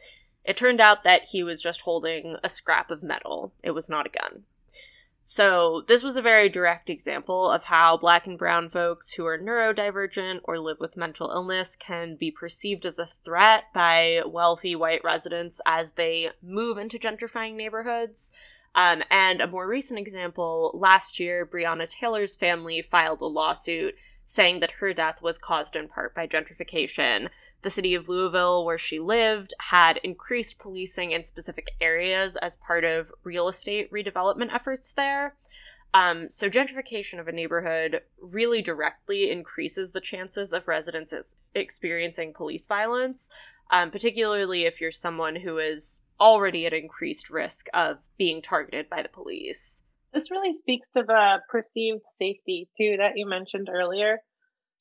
[0.45, 3.53] It turned out that he was just holding a scrap of metal.
[3.61, 4.43] It was not a gun.
[5.23, 9.37] So, this was a very direct example of how black and brown folks who are
[9.37, 15.03] neurodivergent or live with mental illness can be perceived as a threat by wealthy white
[15.03, 18.31] residents as they move into gentrifying neighborhoods.
[18.73, 23.95] Um, and a more recent example last year, Breonna Taylor's family filed a lawsuit
[24.31, 27.27] saying that her death was caused in part by gentrification.
[27.63, 32.85] The city of Louisville, where she lived, had increased policing in specific areas as part
[32.85, 35.35] of real estate redevelopment efforts there.
[35.93, 42.67] Um, so, gentrification of a neighborhood really directly increases the chances of residents experiencing police
[42.67, 43.29] violence,
[43.69, 49.01] um, particularly if you're someone who is already at increased risk of being targeted by
[49.01, 49.83] the police.
[50.13, 54.19] This really speaks to the perceived safety too that you mentioned earlier.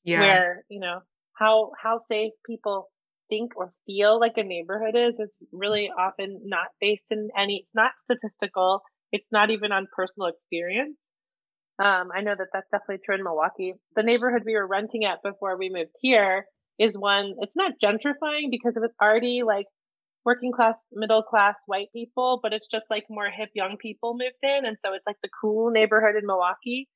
[0.04, 0.20] Yeah.
[0.20, 1.00] Where, you know,
[1.34, 2.90] how how safe people
[3.28, 7.74] think or feel like a neighborhood is is really often not based in any it's
[7.74, 10.96] not statistical, it's not even on personal experience.
[11.78, 13.74] Um, I know that that's definitely true in Milwaukee.
[13.96, 16.46] The neighborhood we were renting at before we moved here
[16.78, 19.66] is one, it's not gentrifying because it was already like
[20.24, 24.42] working class, middle class white people, but it's just like more hip young people moved
[24.42, 24.66] in.
[24.66, 26.88] And so it's like the cool neighborhood in Milwaukee.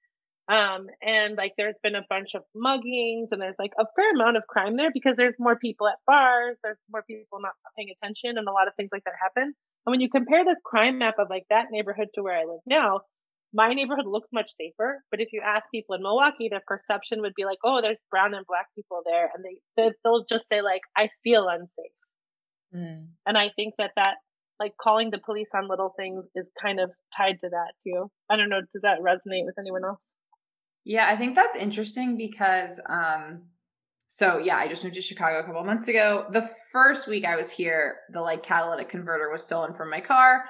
[0.47, 4.37] Um, and like there's been a bunch of muggings and there's like a fair amount
[4.37, 8.37] of crime there because there's more people at bars, there's more people not paying attention
[8.37, 9.55] and a lot of things like that happen.
[9.87, 12.61] And when you compare the crime map of like that neighborhood to where I live
[12.67, 13.01] now,
[13.55, 15.03] my neighborhood looks much safer.
[15.11, 18.35] But if you ask people in Milwaukee, their perception would be like, oh, there's brown
[18.35, 19.31] and black people there.
[19.33, 21.95] And they, they'll just say like, I feel unsafe.
[22.75, 23.09] Mm.
[23.27, 24.17] And I think that that
[24.61, 28.11] like calling the police on little things is kind of tied to that too.
[28.31, 28.61] I don't know.
[28.61, 30.01] Does that resonate with anyone else?
[30.85, 33.43] Yeah, I think that's interesting because um
[34.07, 36.27] so yeah, I just moved to Chicago a couple months ago.
[36.31, 40.45] The first week I was here, the like catalytic converter was stolen from my car.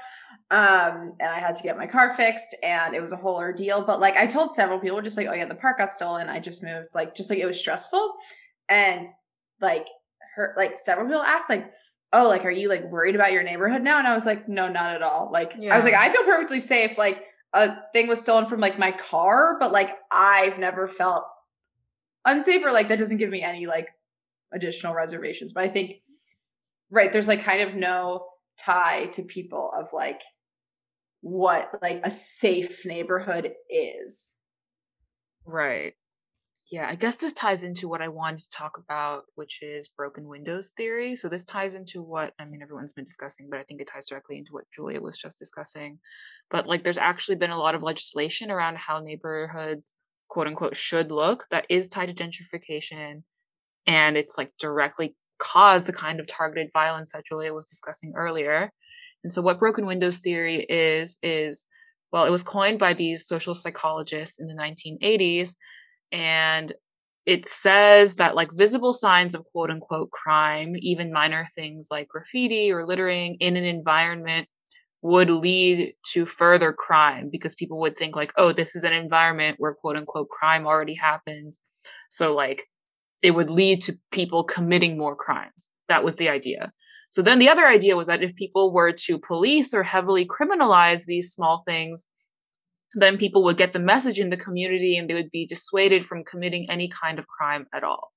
[0.51, 3.83] Um, and I had to get my car fixed and it was a whole ordeal.
[3.83, 6.29] But like I told several people just like, oh yeah, the part got stolen.
[6.29, 8.15] I just moved, like just like it was stressful.
[8.69, 9.07] And
[9.61, 9.87] like
[10.35, 11.73] her like several people asked, like,
[12.14, 13.98] oh, like, are you like worried about your neighborhood now?
[13.98, 15.31] And I was like, no, not at all.
[15.33, 15.74] Like, yeah.
[15.74, 16.96] I was like, I feel perfectly safe.
[16.96, 17.24] Like,
[17.55, 21.24] a thing was stolen from like my car, but like I've never felt
[22.24, 23.88] unsafe or like that doesn't give me any like
[24.53, 25.53] additional reservations.
[25.53, 26.03] But I think,
[26.90, 28.27] right, there's like kind of no
[28.59, 30.20] tie to people of like
[31.20, 34.35] what like a safe neighborhood is.
[35.46, 35.94] Right.
[36.75, 40.27] Yeah, I guess this ties into what I wanted to talk about, which is broken
[40.27, 41.15] windows theory.
[41.15, 44.09] So this ties into what I mean everyone's been discussing, but I think it ties
[44.09, 46.01] directly into what Julia was just discussing.
[46.51, 49.95] But like there's actually been a lot of legislation around how neighborhoods
[50.29, 53.23] quote unquote should look that is tied to gentrification
[53.87, 58.69] and it's like directly caused the kind of targeted violence that Julia was discussing earlier.
[59.23, 61.67] And so what broken windows theory is is
[62.11, 65.55] well, it was coined by these social psychologists in the 1980s
[66.14, 66.72] and
[67.27, 72.70] it says that like visible signs of quote unquote crime, even minor things like graffiti
[72.70, 74.46] or littering in an environment
[75.03, 79.57] would lead to further crime because people would think like, oh, this is an environment
[79.59, 81.61] where quote unquote crime already happens.
[82.11, 82.64] So like
[83.20, 85.70] it would lead to people committing more crimes.
[85.88, 86.72] That was the idea.
[87.11, 91.07] So then the other idea was that if people were to police or heavily criminalize
[91.07, 92.09] these small things,
[92.94, 96.25] then people would get the message in the community and they would be dissuaded from
[96.25, 98.12] committing any kind of crime at all.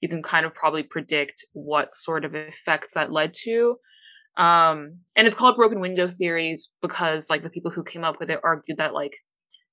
[0.00, 3.76] you can kind of probably predict what sort of effects that led to.
[4.36, 8.30] Um, and it's called broken window theories because like the people who came up with
[8.30, 9.14] it argued that like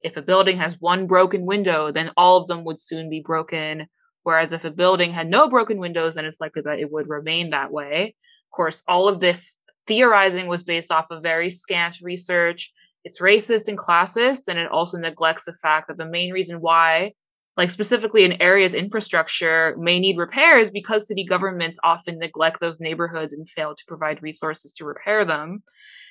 [0.01, 3.87] if a building has one broken window, then all of them would soon be broken.
[4.23, 7.51] Whereas if a building had no broken windows, then it's likely that it would remain
[7.51, 8.15] that way.
[8.51, 9.57] Of course, all of this
[9.87, 12.73] theorizing was based off of very scant research.
[13.07, 17.13] It's racist and classist, and it also neglects the fact that the main reason why
[17.55, 23.31] like specifically in areas infrastructure may need repairs because city governments often neglect those neighborhoods
[23.31, 25.63] and fail to provide resources to repair them.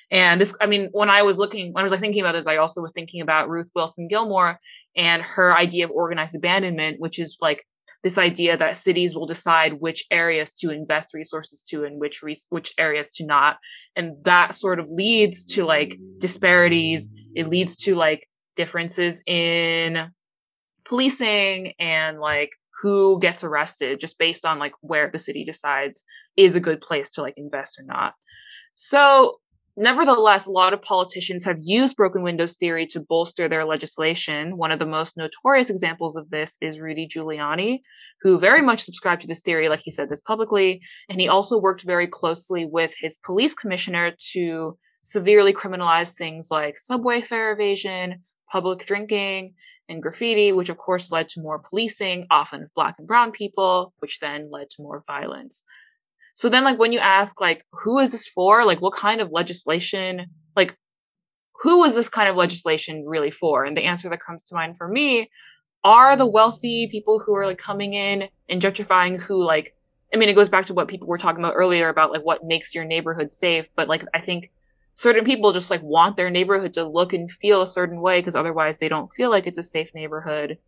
[0.09, 2.47] And this i mean when i was looking when i was like thinking about this
[2.47, 4.57] i also was thinking about ruth wilson gilmore
[4.95, 7.63] and her idea of organized abandonment which is like
[8.07, 12.73] this idea that cities will decide which areas to invest resources to and which which
[12.77, 13.57] areas to not
[13.97, 20.09] and that sort of leads to like disparities it leads to like differences in
[20.85, 26.05] policing and like who gets arrested just based on like where the city decides
[26.37, 28.13] is a good place to like invest or not.
[28.75, 29.39] So,
[29.77, 34.57] nevertheless, a lot of politicians have used broken windows theory to bolster their legislation.
[34.57, 37.81] One of the most notorious examples of this is Rudy Giuliani,
[38.21, 40.81] who very much subscribed to this theory, like he said this publicly.
[41.09, 46.77] And he also worked very closely with his police commissioner to severely criminalize things like
[46.77, 49.53] subway fare evasion, public drinking,
[49.89, 53.93] and graffiti, which of course led to more policing, often of black and brown people,
[53.99, 55.63] which then led to more violence.
[56.37, 58.63] So then like when you ask like who is this for?
[58.63, 60.77] Like what kind of legislation like
[61.63, 63.65] who is this kind of legislation really for?
[63.65, 65.31] And the answer that comes to mind for me
[65.83, 69.75] are the wealthy people who are like coming in and gentrifying who like
[70.13, 72.45] I mean it goes back to what people were talking about earlier about like what
[72.45, 74.51] makes your neighborhood safe, but like I think
[74.93, 78.35] certain people just like want their neighborhood to look and feel a certain way because
[78.35, 80.59] otherwise they don't feel like it's a safe neighborhood.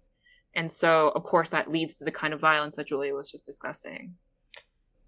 [0.56, 3.46] And so, of course, that leads to the kind of violence that Julia was just
[3.46, 4.16] discussing.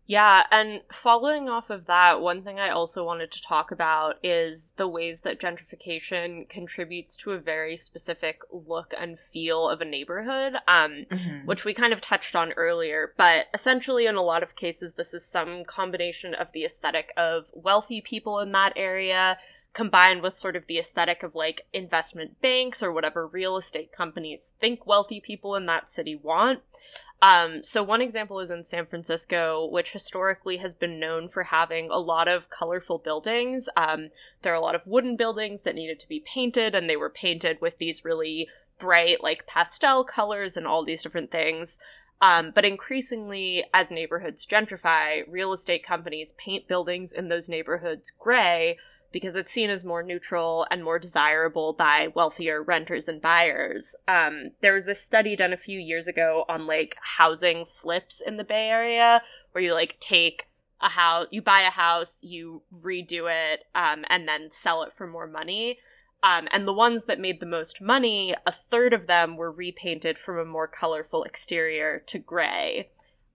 [0.07, 4.73] Yeah, and following off of that, one thing I also wanted to talk about is
[4.75, 10.55] the ways that gentrification contributes to a very specific look and feel of a neighborhood,
[10.67, 11.45] um, mm-hmm.
[11.45, 13.13] which we kind of touched on earlier.
[13.15, 17.45] But essentially, in a lot of cases, this is some combination of the aesthetic of
[17.53, 19.37] wealthy people in that area
[19.73, 24.53] combined with sort of the aesthetic of like investment banks or whatever real estate companies
[24.59, 26.59] think wealthy people in that city want.
[27.21, 31.89] Um, so one example is in San Francisco, which historically has been known for having
[31.91, 33.69] a lot of colorful buildings.
[33.77, 34.09] Um,
[34.41, 37.11] there are a lot of wooden buildings that needed to be painted, and they were
[37.11, 38.47] painted with these really
[38.79, 41.79] bright, like pastel colors and all these different things.
[42.21, 48.77] Um, but increasingly, as neighborhoods gentrify, real estate companies paint buildings in those neighborhoods gray
[49.11, 53.95] because it's seen as more neutral and more desirable by wealthier renters and buyers.
[54.07, 58.37] Um, there was this study done a few years ago on like housing flips in
[58.37, 59.21] the Bay Area,
[59.51, 60.47] where you like take
[60.81, 65.07] a house, you buy a house, you redo it, um, and then sell it for
[65.07, 65.77] more money.
[66.23, 70.19] Um, and the ones that made the most money, a third of them were repainted
[70.19, 72.89] from a more colorful exterior to gray.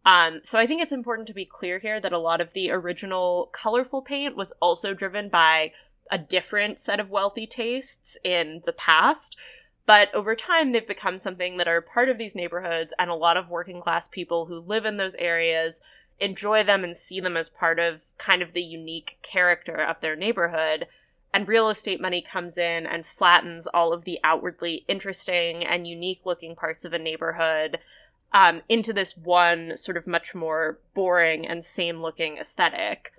[0.07, 2.71] Um, so I think it's important to be clear here that a lot of the
[2.71, 5.73] original colorful paint was also driven by
[6.13, 9.37] a different set of wealthy tastes in the past.
[9.85, 13.37] But over time, they've become something that are part of these neighborhoods, and a lot
[13.37, 15.81] of working class people who live in those areas
[16.21, 20.15] enjoy them and see them as part of kind of the unique character of their
[20.15, 20.87] neighborhood.
[21.35, 26.21] And real estate money comes in and flattens all of the outwardly interesting and unique
[26.25, 27.79] looking parts of a neighborhood
[28.33, 33.13] um, into this one sort of much more boring and same looking aesthetic.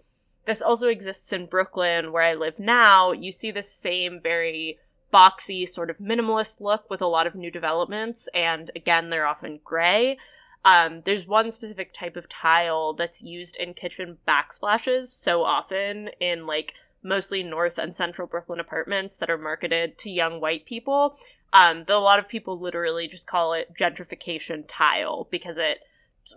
[0.46, 3.12] This also exists in Brooklyn, where I live now.
[3.12, 4.80] You see the same very
[5.14, 9.60] boxy, sort of minimalist look with a lot of new developments, and again, they're often
[9.64, 10.18] gray.
[10.64, 16.46] Um, there's one specific type of tile that's used in kitchen backsplashes so often in
[16.46, 21.18] like mostly north and central Brooklyn apartments that are marketed to young white people
[21.54, 25.80] um, though a lot of people literally just call it gentrification tile because it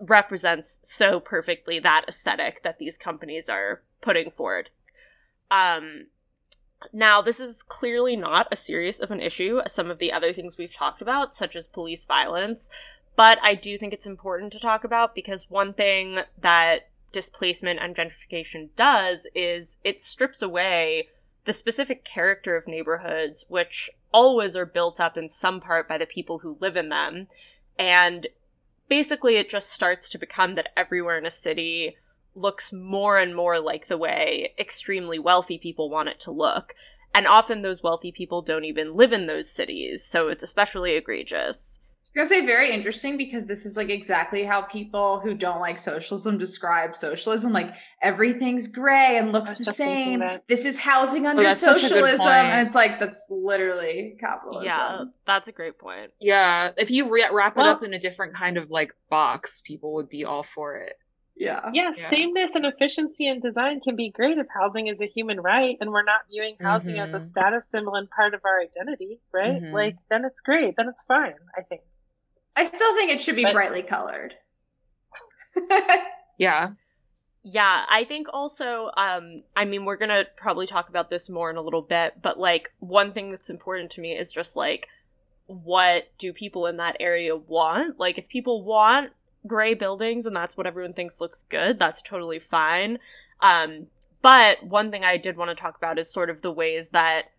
[0.00, 4.70] represents so perfectly that aesthetic that these companies are putting forward.
[5.50, 6.06] Um,
[6.92, 10.32] now, this is clearly not as serious of an issue as some of the other
[10.32, 12.70] things we've talked about, such as police violence,
[13.16, 17.94] but I do think it's important to talk about because one thing that displacement and
[17.94, 21.08] gentrification does is it strips away
[21.44, 26.06] the specific character of neighborhoods, which always are built up in some part by the
[26.06, 27.28] people who live in them.
[27.78, 28.26] And
[28.88, 31.96] basically, it just starts to become that everywhere in a city
[32.34, 36.74] looks more and more like the way extremely wealthy people want it to look.
[37.12, 41.80] And often those wealthy people don't even live in those cities, so it's especially egregious.
[42.16, 45.60] I was gonna say very interesting because this is like exactly how people who don't
[45.60, 47.52] like socialism describe socialism.
[47.52, 50.20] Like everything's gray and looks the same.
[50.48, 54.66] This is housing under oh, socialism, and it's like that's literally capitalism.
[54.66, 56.10] Yeah, that's a great point.
[56.20, 59.60] Yeah, if you re- wrap it well, up in a different kind of like box,
[59.64, 60.94] people would be all for it.
[61.36, 61.70] Yeah.
[61.72, 61.92] yeah.
[61.96, 62.10] yeah.
[62.10, 65.90] sameness and efficiency in design can be great if housing is a human right and
[65.90, 67.14] we're not viewing housing mm-hmm.
[67.14, 67.26] as a mm-hmm.
[67.26, 69.62] status symbol and part of our identity, right?
[69.62, 69.72] Mm-hmm.
[69.72, 70.74] Like then it's great.
[70.76, 71.80] Then it's fine, I think.
[72.60, 74.34] I still think it should be but, brightly colored.
[76.38, 76.72] yeah.
[77.42, 81.48] Yeah, I think also um I mean we're going to probably talk about this more
[81.48, 84.88] in a little bit, but like one thing that's important to me is just like
[85.46, 87.98] what do people in that area want?
[87.98, 89.12] Like if people want
[89.46, 92.98] gray buildings and that's what everyone thinks looks good, that's totally fine.
[93.40, 93.86] Um,
[94.20, 97.30] but one thing I did want to talk about is sort of the ways that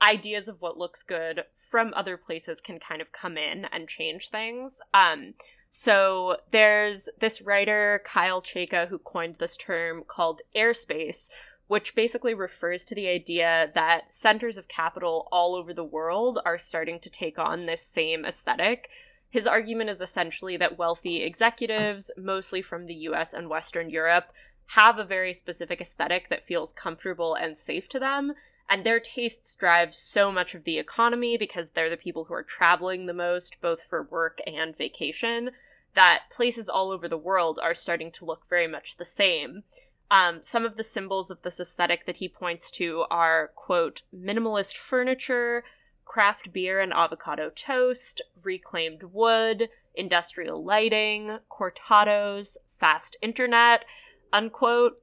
[0.00, 4.28] ideas of what looks good from other places can kind of come in and change
[4.28, 4.80] things.
[4.94, 5.34] Um,
[5.70, 11.30] so there's this writer, Kyle Chayka, who coined this term called airspace,
[11.66, 16.58] which basically refers to the idea that centers of capital all over the world are
[16.58, 18.88] starting to take on this same aesthetic
[19.36, 24.32] his argument is essentially that wealthy executives, mostly from the US and Western Europe,
[24.68, 28.32] have a very specific aesthetic that feels comfortable and safe to them.
[28.68, 32.42] And their tastes drive so much of the economy because they're the people who are
[32.42, 35.50] traveling the most, both for work and vacation,
[35.94, 39.62] that places all over the world are starting to look very much the same.
[40.10, 44.76] Um, some of the symbols of this aesthetic that he points to are, quote, minimalist
[44.76, 45.64] furniture,
[46.04, 53.84] craft beer and avocado toast, reclaimed wood, industrial lighting, cortados, fast internet,
[54.32, 55.02] unquote.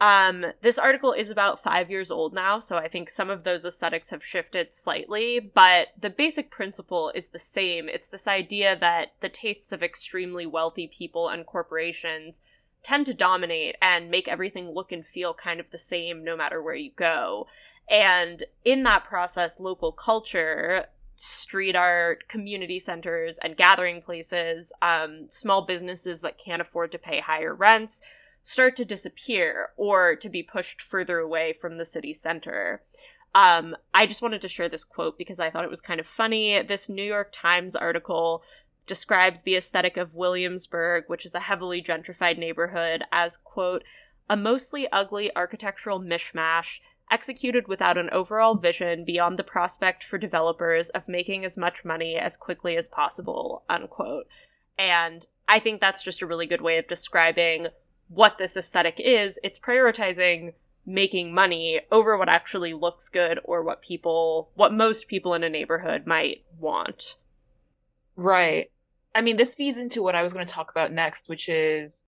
[0.00, 3.66] Um, this article is about five years old now, so I think some of those
[3.66, 7.86] aesthetics have shifted slightly, but the basic principle is the same.
[7.86, 12.40] It's this idea that the tastes of extremely wealthy people and corporations
[12.82, 16.62] tend to dominate and make everything look and feel kind of the same no matter
[16.62, 17.46] where you go.
[17.90, 20.86] And in that process, local culture,
[21.16, 27.20] street art, community centers, and gathering places, um, small businesses that can't afford to pay
[27.20, 28.00] higher rents,
[28.42, 32.82] start to disappear or to be pushed further away from the city center.
[33.34, 36.06] Um, I just wanted to share this quote because I thought it was kind of
[36.06, 36.62] funny.
[36.62, 38.42] This New York Times article
[38.86, 43.84] describes the aesthetic of Williamsburg, which is a heavily gentrified neighborhood, as, quote,
[44.28, 46.80] a mostly ugly architectural mishmash
[47.10, 52.16] executed without an overall vision beyond the prospect for developers of making as much money
[52.16, 54.26] as quickly as possible, unquote.
[54.78, 57.68] And I think that's just a really good way of describing
[58.10, 59.38] what this aesthetic is.
[59.42, 60.52] It's prioritizing
[60.84, 65.48] making money over what actually looks good or what people what most people in a
[65.48, 67.16] neighborhood might want.
[68.16, 68.70] Right.
[69.14, 72.04] I mean, this feeds into what I was going to talk about next, which is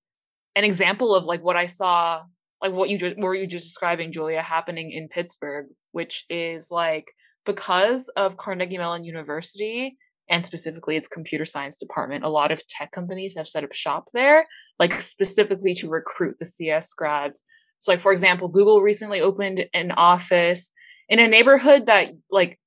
[0.55, 2.25] an example of like what I saw
[2.61, 7.07] like what you just were you just describing, Julia, happening in Pittsburgh, which is like
[7.45, 9.97] because of Carnegie Mellon University
[10.29, 14.09] and specifically its computer science department, a lot of tech companies have set up shop
[14.15, 14.47] there,
[14.79, 17.45] like specifically to recruit the CS grads.
[17.79, 20.73] So, like for example, Google recently opened an office
[21.09, 22.59] in a neighborhood that like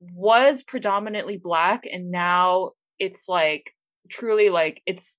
[0.00, 3.72] was predominantly black, and now it's like
[4.08, 5.18] truly like it's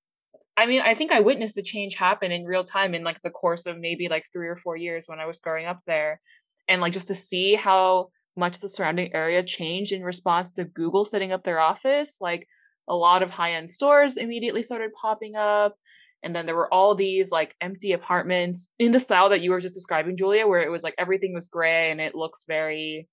[0.57, 3.29] I mean, I think I witnessed the change happen in real time in like the
[3.29, 6.19] course of maybe like three or four years when I was growing up there.
[6.67, 11.05] And like just to see how much the surrounding area changed in response to Google
[11.05, 12.47] setting up their office, like
[12.87, 15.75] a lot of high end stores immediately started popping up.
[16.23, 19.61] And then there were all these like empty apartments in the style that you were
[19.61, 23.07] just describing, Julia, where it was like everything was gray and it looks very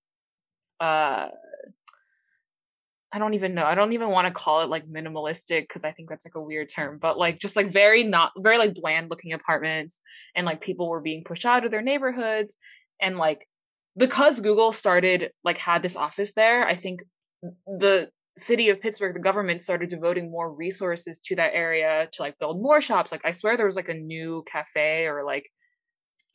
[0.79, 1.29] uh
[3.11, 3.63] I don't even know.
[3.63, 6.41] I don't even want to call it like minimalistic because I think that's like a
[6.41, 10.01] weird term, but like just like very not very like bland looking apartments
[10.35, 12.57] and like people were being pushed out of their neighborhoods
[12.99, 13.47] and like
[13.97, 17.03] because Google started like had this office there, I think
[17.65, 22.37] the city of Pittsburgh, the government started devoting more resources to that area to like
[22.39, 23.11] build more shops.
[23.11, 25.49] Like I swear there was like a new cafe or like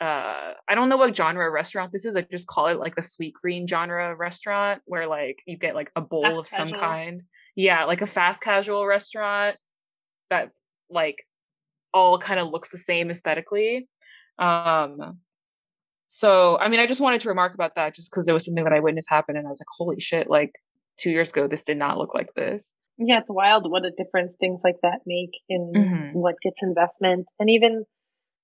[0.00, 2.16] uh I don't know what genre restaurant this is.
[2.16, 6.00] I just call it like the Sweetgreen genre restaurant where like you get like a
[6.00, 6.72] bowl fast of casual.
[6.72, 7.22] some kind.
[7.54, 9.56] Yeah, like a fast casual restaurant
[10.30, 10.50] that
[10.88, 11.26] like
[11.92, 13.88] all kind of looks the same aesthetically.
[14.38, 15.18] Um
[16.12, 18.64] so I mean I just wanted to remark about that just because it was something
[18.64, 20.50] that I witnessed happen and I was like, holy shit, like
[20.98, 22.74] two years ago this did not look like this.
[22.98, 26.18] Yeah, it's wild what a difference things like that make in mm-hmm.
[26.18, 27.84] what gets investment and even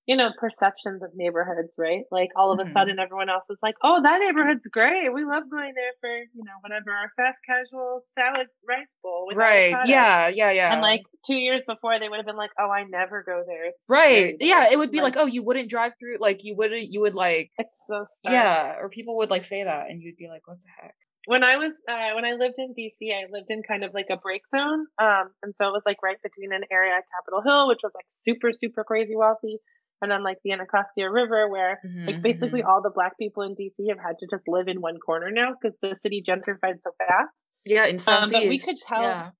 [0.07, 2.05] you know, perceptions of neighborhoods, right?
[2.13, 2.73] Like all of a Mhm.
[2.73, 5.13] sudden everyone else is like, oh, that neighborhood's great.
[5.13, 9.29] We love going there for, you know, whatever, our fast casual salad rice bowl.
[9.35, 9.73] Right.
[9.73, 10.73] avocado." Yeah, yeah, yeah.
[10.73, 13.65] And like two years before, they would have been like, oh, I never go there.
[13.67, 14.37] It's right.
[14.39, 17.15] Yeah, it would be like, oh, you wouldn't drive through like you wouldn't you would
[17.17, 18.33] like it's so sad.
[18.33, 20.95] yeah, or people would like say that and you'd be like, what the heck?
[21.29, 24.07] when I was uh, when I lived in DC, I lived in kind of like
[24.11, 27.43] a break zone, um, and so it was like right between an area at Capitol
[27.43, 29.59] Hill, which was like super super crazy wealthy,
[30.03, 33.55] and then like the Anacostia River, where like basically Mhm, all the black people in
[33.55, 36.93] DC have had to just live in one corner now because the city gentrified so
[36.99, 37.31] fast.
[37.65, 39.31] Yeah, in Um, but we could tell- Yeah.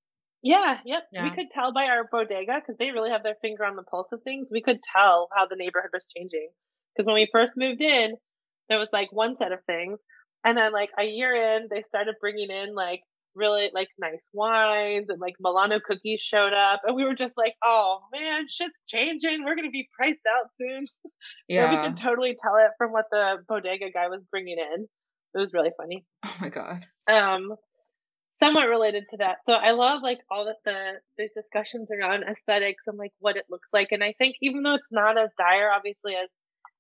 [0.43, 1.05] Yeah, yep.
[1.25, 4.09] We could tell by our bodega because they really have their finger on the pulse
[4.13, 4.49] of things.
[4.53, 6.51] We could tell how the neighborhood was changing
[6.95, 8.17] because when we first moved in,
[8.69, 9.99] there was like one set of things,
[10.45, 13.01] and then like a year in, they started bringing in like
[13.37, 17.55] really like nice wines and like Milano cookies showed up, and we were just like,
[17.65, 19.45] oh man, shit's changing.
[19.45, 20.85] We're gonna be priced out soon.
[21.49, 21.89] Where we Yeah.
[21.91, 24.87] could totally tell it from what the bodega guy was bringing in.
[25.35, 26.87] It was really funny Oh my god.
[27.09, 27.55] um
[28.43, 32.83] somewhat related to that so i love like all that the these discussions around aesthetics
[32.87, 35.71] and like what it looks like and i think even though it's not as dire
[35.71, 36.29] obviously as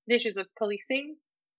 [0.07, 1.17] the issues with policing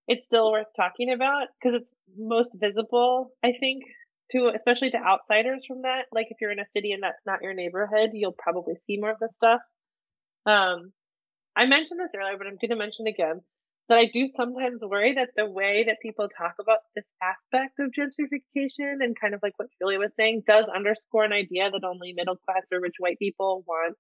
[0.08, 3.84] it's still worth talking about because it's most visible i think
[4.32, 7.42] to especially to outsiders from that like if you're in a city and that's not
[7.42, 9.62] your neighborhood you'll probably see more of this stuff
[10.46, 10.92] um
[11.56, 13.42] i mentioned this earlier but i'm going to mention again
[13.90, 17.92] that I do sometimes worry that the way that people talk about this aspect of
[17.92, 22.14] gentrification and kind of like what Julia was saying does underscore an idea that only
[22.14, 23.96] middle class or rich white people want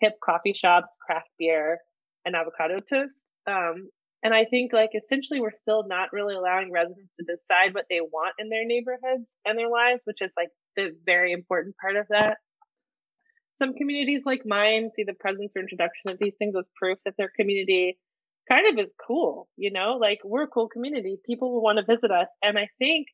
[0.00, 1.78] hip coffee shops, craft beer,
[2.24, 3.16] and avocado toast.
[3.46, 3.88] Um,
[4.26, 8.00] and I think like essentially we're still not really allowing residents to decide what they
[8.00, 12.06] want in their neighborhoods and their lives, which is like the very important part of
[12.10, 12.38] that.
[13.62, 17.14] Some communities like mine see the presence or introduction of these things as proof that
[17.16, 18.00] their community
[18.50, 21.18] kind of is cool, you know, like we're a cool community.
[21.24, 22.26] People will want to visit us.
[22.42, 23.06] And I think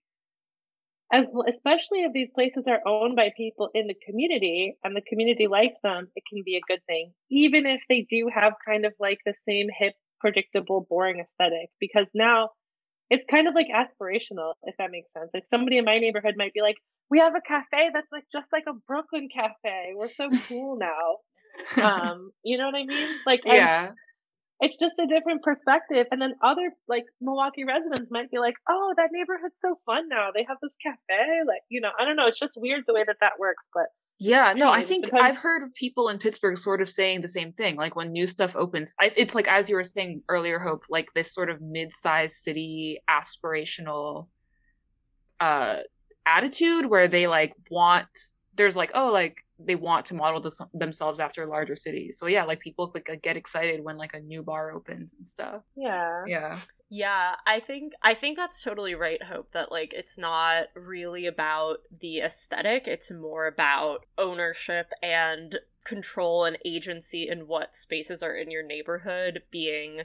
[1.13, 5.47] as especially if these places are owned by people in the community and the community
[5.47, 7.13] likes them, it can be a good thing.
[7.31, 9.93] Even if they do have kind of like the same hip,
[10.23, 12.51] predictable, boring aesthetic, because now
[13.11, 15.29] it's kind of like aspirational, if that makes sense.
[15.35, 16.77] Like somebody in my neighborhood might be like,
[17.11, 19.93] we have a cafe that's like just like a Brooklyn cafe.
[19.95, 21.21] We're so cool now.
[21.77, 23.09] Um, you know what I mean?
[23.27, 23.91] Like I'm yeah.
[24.61, 26.07] it's just a different perspective.
[26.11, 30.31] And then other like Milwaukee residents might be like, "Oh, that neighborhood's so fun now.
[30.35, 32.29] They have this cafe." Like, you know, I don't know.
[32.29, 33.69] It's just weird the way that that works.
[33.75, 33.93] But
[34.23, 35.13] Yeah, no, I think.
[35.13, 37.75] I've heard of people in Pittsburgh sort of saying the same thing.
[37.75, 41.09] Like when new stuff opens, I, it's like as you were saying earlier, Hope, like
[41.13, 44.29] this sort of mid-sized city aspirational
[45.41, 45.79] uh
[46.25, 48.07] attitude where they like want
[48.55, 52.17] there's like oh like they want to model this, themselves after larger cities.
[52.19, 55.63] So yeah, like people like get excited when like a new bar opens and stuff.
[55.77, 56.61] yeah, Yeah.
[56.95, 61.79] Yeah, I think I think that's totally right, Hope, that like it's not really about
[62.03, 68.51] the aesthetic, it's more about ownership and control and agency in what spaces are in
[68.51, 70.03] your neighborhood being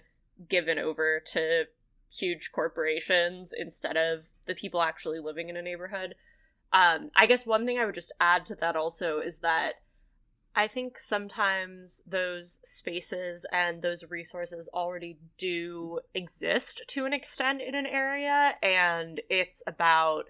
[0.48, 1.66] given over to
[2.10, 6.16] huge corporations instead of the people actually living in a neighborhood.
[6.72, 9.74] Um, I guess one thing I would just add to that also is that
[10.58, 17.76] I think sometimes those spaces and those resources already do exist to an extent in
[17.76, 20.24] an area, and it's about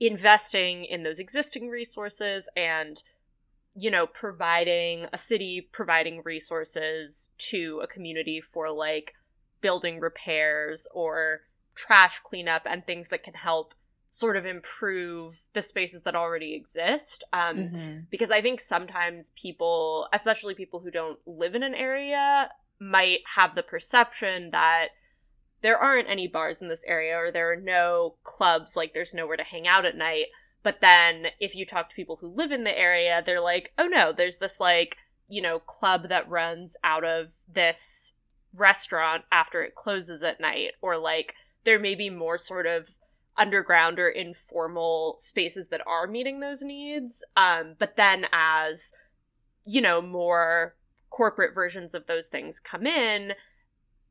[0.00, 3.04] investing in those existing resources and
[3.76, 9.14] you know providing a city providing resources to a community for like
[9.60, 11.42] building repairs or
[11.74, 13.74] trash cleanup and things that can help
[14.10, 18.10] sort of improve the spaces that already exist um, Mhm.
[18.10, 23.54] because I think sometimes people, especially people who don't live in an area, might have
[23.54, 24.88] the perception that
[25.62, 29.36] there aren't any bars in this area or there are no clubs, like there's nowhere
[29.36, 30.26] to hang out at night.
[30.62, 33.86] But then if you talk to people who live in the area, they're like, oh
[33.86, 34.96] no, there's this like,
[35.28, 38.12] you know, club that runs out of this
[38.54, 40.72] restaurant after it closes at night.
[40.80, 41.34] Or like
[41.64, 42.90] there may be more sort of
[43.38, 47.24] underground or informal spaces that are meeting those needs.
[47.36, 48.94] Um, but then as,
[49.64, 50.74] you know, more
[51.10, 53.32] corporate versions of those things come in,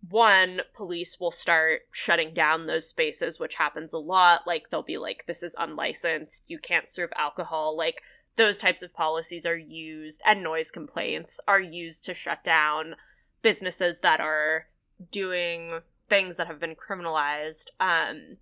[0.08, 4.42] one, police will start shutting down those spaces, which happens a lot.
[4.46, 7.76] Like, they'll be like, this is unlicensed, you can't serve alcohol.
[7.76, 8.02] Like,
[8.36, 12.96] those types of policies are used, and noise complaints are used to shut down
[13.42, 14.68] businesses that are
[15.12, 17.68] doing things that have been criminalized.
[17.80, 18.38] Um,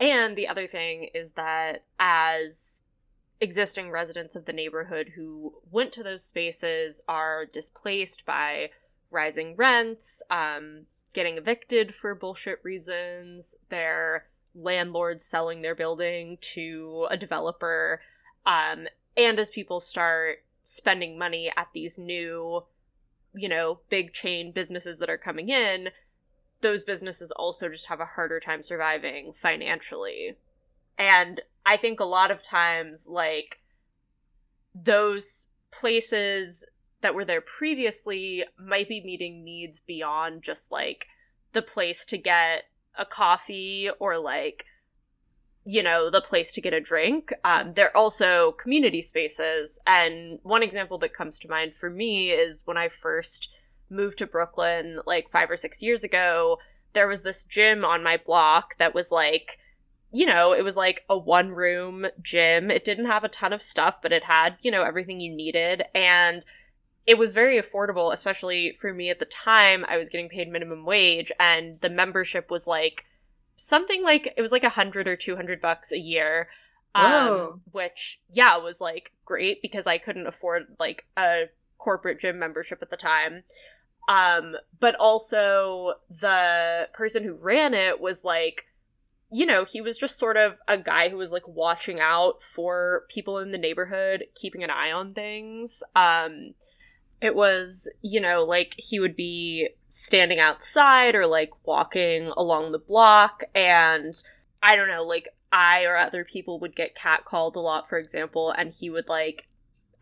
[0.00, 2.82] and the other thing is that as
[3.40, 8.70] existing residents of the neighborhood who went to those spaces are displaced by
[9.10, 10.82] rising rents, um,
[11.12, 18.00] getting evicted for bullshit reasons, their landlords selling their building to a developer,
[18.44, 18.86] um,
[19.16, 22.62] and as people start spending money at these new,
[23.34, 25.88] you know, big chain businesses that are coming in,
[26.60, 30.36] those businesses also just have a harder time surviving financially.
[30.98, 33.60] And I think a lot of times, like,
[34.74, 36.66] those places
[37.00, 41.06] that were there previously might be meeting needs beyond just like
[41.52, 42.64] the place to get
[42.96, 44.64] a coffee or like
[45.64, 50.62] you know the place to get a drink um, they're also community spaces and one
[50.62, 53.50] example that comes to mind for me is when i first
[53.90, 56.58] moved to brooklyn like five or six years ago
[56.92, 59.58] there was this gym on my block that was like
[60.12, 63.62] you know it was like a one room gym it didn't have a ton of
[63.62, 66.44] stuff but it had you know everything you needed and
[67.08, 69.82] it was very affordable, especially for me at the time.
[69.88, 73.06] I was getting paid minimum wage, and the membership was like
[73.56, 76.48] something like it was like a hundred or two hundred bucks a year.
[76.94, 81.44] Um, which yeah was like great because I couldn't afford like a
[81.78, 83.42] corporate gym membership at the time.
[84.08, 88.64] Um, but also the person who ran it was like,
[89.30, 93.04] you know, he was just sort of a guy who was like watching out for
[93.10, 95.82] people in the neighborhood, keeping an eye on things.
[95.94, 96.54] Um,
[97.20, 102.78] it was, you know, like he would be standing outside or like walking along the
[102.78, 104.14] block and
[104.62, 108.50] I don't know, like I or other people would get catcalled a lot, for example,
[108.56, 109.48] and he would like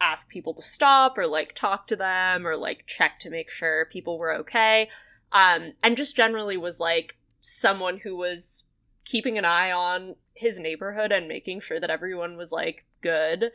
[0.01, 3.87] ask people to stop or like talk to them or like check to make sure
[3.87, 4.89] people were okay.
[5.33, 8.65] Um, and just generally was like someone who was
[9.05, 13.51] keeping an eye on his neighborhood and making sure that everyone was like good.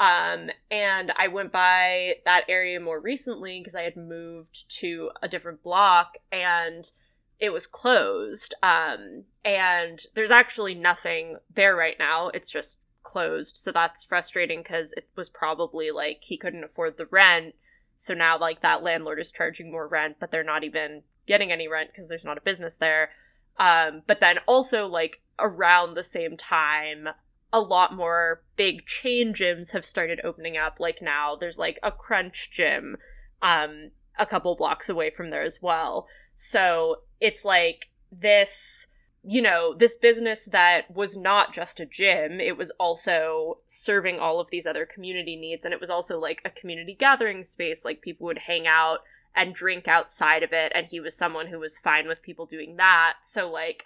[0.00, 5.28] Um, and I went by that area more recently because I had moved to a
[5.28, 6.90] different block and
[7.38, 8.54] it was closed.
[8.62, 12.28] Um, and there's actually nothing there right now.
[12.28, 12.78] It's just
[13.12, 13.56] closed.
[13.56, 17.54] So that's frustrating because it was probably like he couldn't afford the rent.
[17.96, 21.68] So now, like, that landlord is charging more rent, but they're not even getting any
[21.68, 23.10] rent because there's not a business there.
[23.58, 27.08] Um, but then also, like, around the same time,
[27.52, 30.80] a lot more big chain gyms have started opening up.
[30.80, 32.96] Like now, there's like a Crunch gym,
[33.42, 36.06] um, a couple blocks away from there as well.
[36.34, 38.88] So it's like this,
[39.24, 44.40] you know, this business that was not just a gym, it was also serving all
[44.40, 45.64] of these other community needs.
[45.64, 47.84] And it was also like a community gathering space.
[47.84, 48.98] Like people would hang out
[49.34, 50.72] and drink outside of it.
[50.74, 53.14] And he was someone who was fine with people doing that.
[53.22, 53.84] So, like,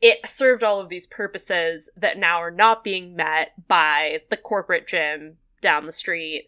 [0.00, 4.86] it served all of these purposes that now are not being met by the corporate
[4.86, 6.46] gym down the street.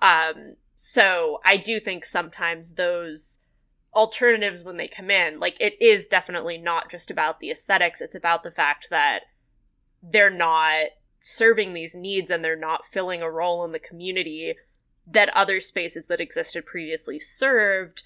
[0.00, 3.40] Um, so I do think sometimes those
[3.94, 8.14] alternatives when they come in, like it is definitely not just about the aesthetics, it's
[8.14, 9.20] about the fact that
[10.02, 10.86] they're not
[11.22, 14.54] serving these needs and they're not filling a role in the community
[15.06, 18.02] that other spaces that existed previously served.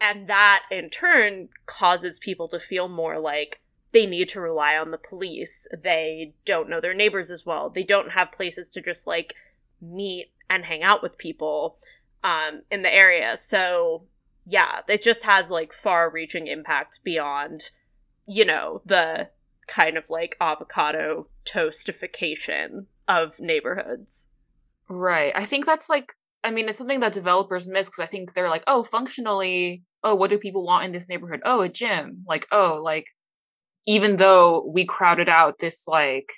[0.00, 3.60] And that in turn causes people to feel more like
[3.92, 5.66] they need to rely on the police.
[5.80, 7.70] They don't know their neighbors as well.
[7.70, 9.34] They don't have places to just like
[9.80, 11.78] meet and hang out with people
[12.24, 13.36] um, in the area.
[13.36, 14.04] So,
[14.44, 17.70] yeah, it just has like far reaching impacts beyond,
[18.26, 19.28] you know, the
[19.66, 24.28] kind of like avocado toastification of neighborhoods.
[24.88, 25.32] Right.
[25.34, 26.12] I think that's like,
[26.44, 30.14] I mean, it's something that developers miss because I think they're like, oh, functionally, oh,
[30.14, 31.40] what do people want in this neighborhood?
[31.44, 32.24] Oh, a gym.
[32.26, 33.06] Like, oh, like
[33.86, 36.32] even though we crowded out this like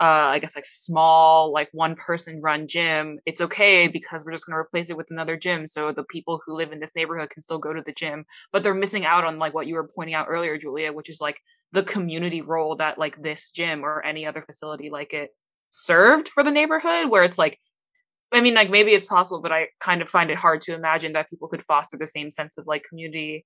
[0.00, 4.46] uh, I guess like small, like one person run gym, it's okay because we're just
[4.46, 5.66] going to replace it with another gym.
[5.66, 8.62] So the people who live in this neighborhood can still go to the gym, but
[8.62, 11.38] they're missing out on like what you were pointing out earlier, Julia, which is like
[11.72, 15.30] the community role that like this gym or any other facility like it
[15.68, 17.58] served for the neighborhood, where it's like,
[18.32, 21.12] I mean, like maybe it's possible, but I kind of find it hard to imagine
[21.12, 23.44] that people could foster the same sense of like community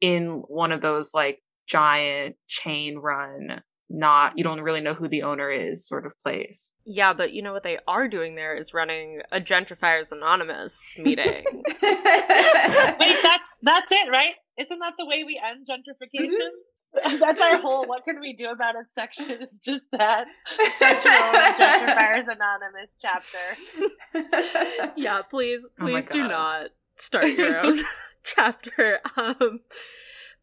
[0.00, 3.62] in one of those like giant chain run
[3.94, 6.72] not you don't really know who the owner is sort of place.
[6.84, 11.44] Yeah, but you know what they are doing there is running a gentrifiers anonymous meeting.
[11.44, 14.34] Wait, that's that's it, right?
[14.58, 16.28] Isn't that the way we end gentrification?
[16.28, 17.18] Mm-hmm.
[17.18, 20.26] that's our whole what can we do about it section is just that
[20.80, 24.92] gentrifiers anonymous chapter.
[24.96, 27.80] yeah, please oh please oh do not start your own
[28.24, 29.00] chapter.
[29.16, 29.60] Um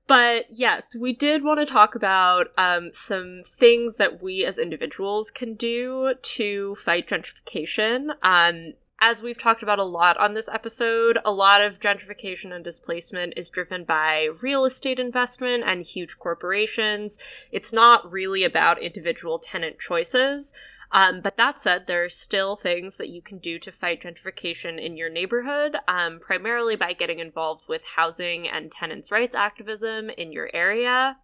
[0.07, 5.31] but yes, we did want to talk about um, some things that we as individuals
[5.31, 8.09] can do to fight gentrification.
[8.21, 8.73] Um,
[9.03, 13.33] as we've talked about a lot on this episode, a lot of gentrification and displacement
[13.35, 17.17] is driven by real estate investment and huge corporations.
[17.51, 20.53] It's not really about individual tenant choices.
[20.93, 24.79] Um, but that said, there are still things that you can do to fight gentrification
[24.79, 30.33] in your neighborhood, um, primarily by getting involved with housing and tenants' rights activism in
[30.33, 31.17] your area.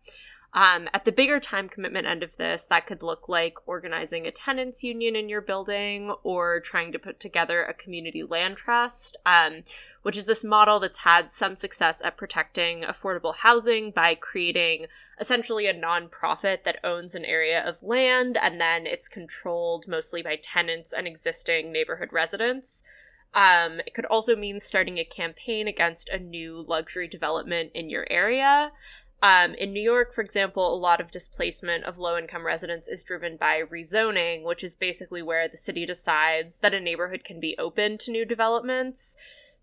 [0.57, 4.31] Um, at the bigger time commitment end of this, that could look like organizing a
[4.31, 9.61] tenants union in your building or trying to put together a community land trust, um,
[10.01, 14.87] which is this model that's had some success at protecting affordable housing by creating
[15.19, 20.37] essentially a nonprofit that owns an area of land and then it's controlled mostly by
[20.37, 22.81] tenants and existing neighborhood residents.
[23.35, 28.07] Um, it could also mean starting a campaign against a new luxury development in your
[28.09, 28.71] area.
[29.23, 33.03] Um, in New York, for example, a lot of displacement of low income residents is
[33.03, 37.55] driven by rezoning, which is basically where the city decides that a neighborhood can be
[37.57, 39.17] open to new developments.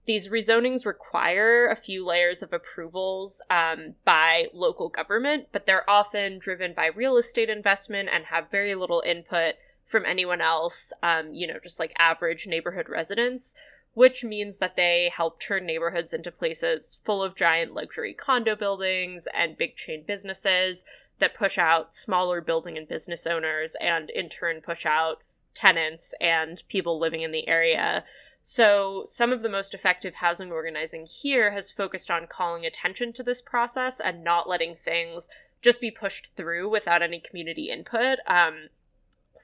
[0.06, 6.38] These rezonings require a few layers of approvals um, by local government, but they're often
[6.38, 9.54] driven by real estate investment and have very little input
[9.86, 13.54] from anyone else, um, you know, just like average neighborhood residents
[13.94, 19.26] which means that they help turn neighborhoods into places full of giant luxury condo buildings
[19.32, 20.84] and big chain businesses
[21.18, 25.22] that push out smaller building and business owners and in turn push out
[25.54, 28.04] tenants and people living in the area.
[28.42, 33.22] So, some of the most effective housing organizing here has focused on calling attention to
[33.22, 35.30] this process and not letting things
[35.62, 38.18] just be pushed through without any community input.
[38.26, 38.68] Um,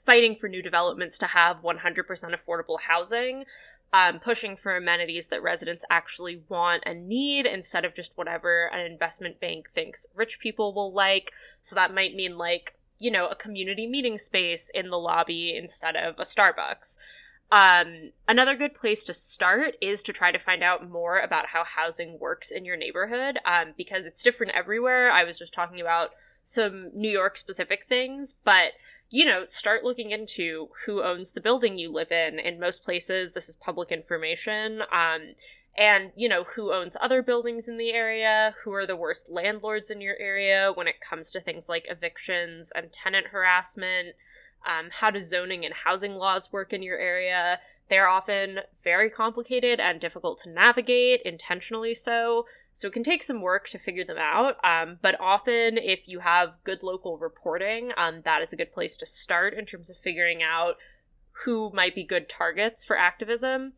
[0.05, 3.44] fighting for new developments to have 100% affordable housing,
[3.92, 8.80] um, pushing for amenities that residents actually want and need instead of just whatever an
[8.80, 11.32] investment bank thinks rich people will like.
[11.61, 15.96] So that might mean like, you know, a community meeting space in the lobby instead
[15.96, 16.98] of a Starbucks.
[17.53, 21.64] Um, another good place to start is to try to find out more about how
[21.64, 25.11] housing works in your neighborhood um, because it's different everywhere.
[25.11, 26.11] I was just talking about
[26.44, 28.72] some New York specific things, but
[29.11, 32.38] you know, start looking into who owns the building you live in.
[32.38, 34.82] In most places, this is public information.
[34.92, 35.34] Um,
[35.76, 39.90] and, you know, who owns other buildings in the area, who are the worst landlords
[39.90, 44.14] in your area when it comes to things like evictions and tenant harassment.
[44.66, 47.61] Um, how do zoning and housing laws work in your area?
[47.91, 52.47] They're often very complicated and difficult to navigate, intentionally so.
[52.72, 54.64] So it can take some work to figure them out.
[54.64, 58.97] Um, but often, if you have good local reporting, um, that is a good place
[58.99, 60.76] to start in terms of figuring out
[61.45, 63.72] who might be good targets for activism.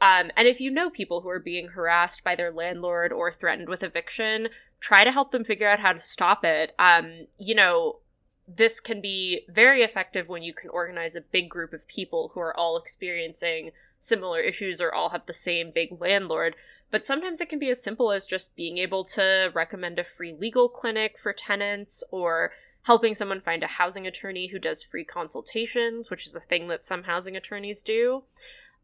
[0.00, 3.70] Um, and if you know people who are being harassed by their landlord or threatened
[3.70, 4.48] with eviction,
[4.80, 6.74] try to help them figure out how to stop it.
[6.78, 8.00] Um, you know,
[8.46, 12.40] this can be very effective when you can organize a big group of people who
[12.40, 16.54] are all experiencing similar issues or all have the same big landlord.
[16.90, 20.34] But sometimes it can be as simple as just being able to recommend a free
[20.38, 26.10] legal clinic for tenants or helping someone find a housing attorney who does free consultations,
[26.10, 28.22] which is a thing that some housing attorneys do.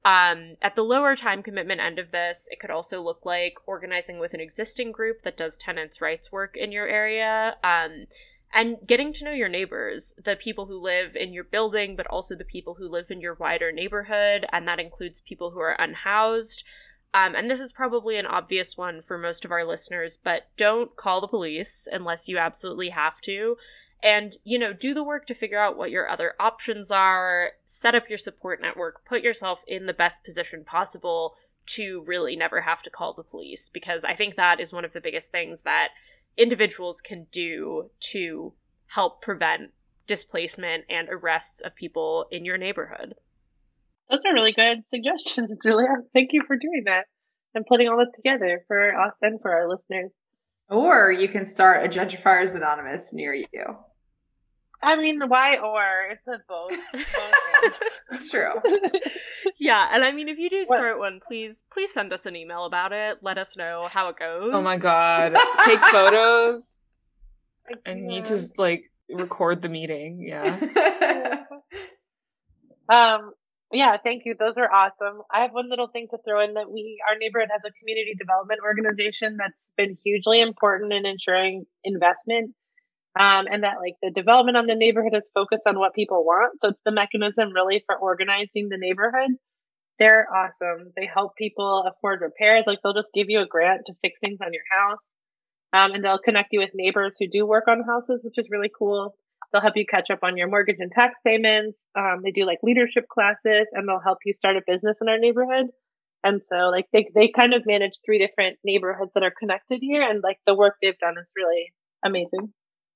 [0.02, 4.18] Um, at the lower time commitment end of this, it could also look like organizing
[4.18, 7.56] with an existing group that does tenants' rights work in your area.
[7.62, 8.06] Um,
[8.52, 12.34] and getting to know your neighbors, the people who live in your building, but also
[12.34, 16.64] the people who live in your wider neighborhood, and that includes people who are unhoused.
[17.12, 20.94] Um, and this is probably an obvious one for most of our listeners, but don't
[20.96, 23.56] call the police unless you absolutely have to.
[24.02, 27.94] And, you know, do the work to figure out what your other options are, set
[27.94, 31.34] up your support network, put yourself in the best position possible
[31.66, 34.92] to really never have to call the police, because I think that is one of
[34.92, 35.90] the biggest things that
[36.36, 38.52] individuals can do to
[38.86, 39.70] help prevent
[40.06, 43.14] displacement and arrests of people in your neighborhood.
[44.10, 45.88] Those are really good suggestions, Julia.
[46.12, 47.04] Thank you for doing that
[47.54, 50.10] and putting all this together for us and for our listeners.
[50.68, 53.76] Or you can start a Gentrifiers Anonymous near you.
[54.82, 56.10] I mean, why or?
[56.10, 56.70] It's a both.
[56.92, 57.80] both
[58.10, 58.48] it's true.
[59.58, 61.12] yeah, and I mean, if you do start what?
[61.12, 63.18] one, please, please send us an email about it.
[63.22, 64.50] Let us know how it goes.
[64.52, 65.36] Oh my god!
[65.64, 66.84] Take photos.
[67.86, 70.24] I need to like record the meeting.
[70.26, 70.44] Yeah.
[72.88, 73.32] um.
[73.72, 73.96] Yeah.
[74.02, 74.34] Thank you.
[74.38, 75.22] Those are awesome.
[75.32, 78.14] I have one little thing to throw in that we, our neighborhood, has a community
[78.18, 82.54] development organization that's been hugely important in ensuring investment
[83.18, 86.60] um, and that like the development on the neighborhood is focused on what people want.
[86.60, 89.30] So it's the mechanism really for organizing the neighborhood.
[89.98, 90.92] They're awesome.
[90.96, 92.64] They help people afford repairs.
[92.66, 95.00] Like they'll just give you a grant to fix things on your house.
[95.72, 98.70] Um, and they'll connect you with neighbors who do work on houses, which is really
[98.76, 99.14] cool.
[99.52, 101.76] They'll help you catch up on your mortgage and tax payments.
[101.96, 105.18] Um, they do like leadership classes and they'll help you start a business in our
[105.18, 105.66] neighborhood.
[106.22, 110.02] And so like they, they kind of manage three different neighborhoods that are connected here.
[110.02, 111.72] And like the work they've done is really
[112.04, 112.52] amazing.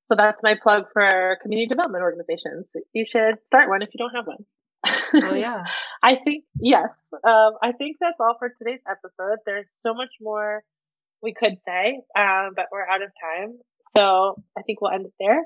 [0.06, 2.66] So that's my plug for community development organizations.
[2.92, 4.44] You should start one if you don't have one.
[5.14, 5.64] Oh yeah.
[6.02, 6.88] I think yes.
[7.12, 9.38] Um, I think that's all for today's episode.
[9.46, 10.62] There's so much more
[11.22, 13.58] we could say, um, but we're out of time.
[13.96, 15.38] So I think we'll end it there.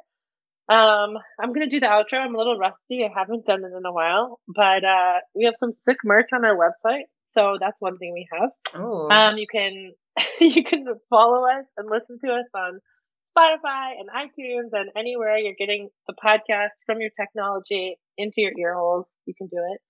[0.70, 2.18] Um, I'm gonna do the outro.
[2.18, 3.04] I'm a little rusty.
[3.04, 6.44] I haven't done it in a while, but uh, we have some sick merch on
[6.44, 7.04] our website.
[7.34, 8.50] So that's one thing we have.
[8.74, 9.08] Oh.
[9.10, 9.92] Um, you can
[10.40, 12.80] you can follow us and listen to us on
[13.38, 18.74] Spotify and iTunes and anywhere you're getting the podcast from your technology into your ear
[18.74, 19.06] holes.
[19.26, 19.80] You can do it.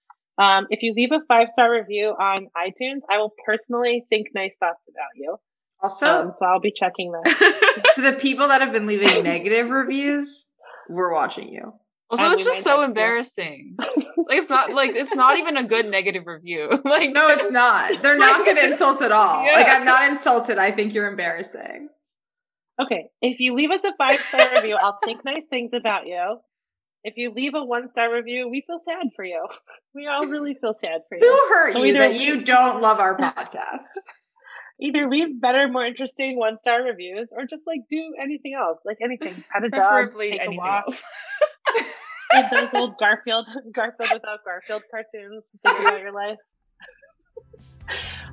[0.42, 4.52] Um, if you leave a five star review on iTunes, I will personally think nice
[4.60, 5.36] thoughts about you.
[5.82, 7.90] Also, Um, so I'll be checking that.
[7.94, 10.52] to the people that have been leaving negative reviews,
[10.88, 11.72] we're watching you.
[12.10, 13.76] also, and it's just so embarrassing.
[13.80, 16.68] like it's not like it's not even a good negative review.
[16.84, 18.02] like No, it's not.
[18.02, 19.44] They're not going to insult at all.
[19.44, 19.52] Yeah.
[19.52, 20.58] Like, I'm not insulted.
[20.58, 21.88] I think you're embarrassing.
[22.80, 26.38] Okay, if you leave us a five star review, I'll think nice things about you.
[27.04, 29.46] If you leave a one star review, we feel sad for you.
[29.94, 31.26] We all really feel sad for you.
[31.26, 33.96] Who hurt So you that you don't love our podcast?
[34.80, 38.98] Either leave better, more interesting one star reviews, or just like do anything else, like
[39.02, 39.42] anything.
[39.50, 40.84] Pet a dog, preferably take a walk,
[42.32, 45.42] read those old Garfield, Garfield without Garfield cartoons.
[45.66, 46.38] Think about your life.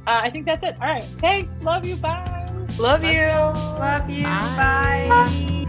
[0.08, 0.76] Uh, I think that's it.
[0.80, 1.50] All right, thanks.
[1.64, 1.96] Love you.
[1.96, 2.32] Bye.
[2.80, 3.22] Love you.
[3.22, 4.24] Love you.
[4.24, 5.06] Bye.
[5.10, 5.66] Bye.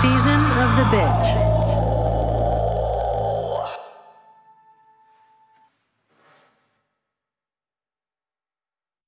[0.00, 1.49] Season of the Bitch.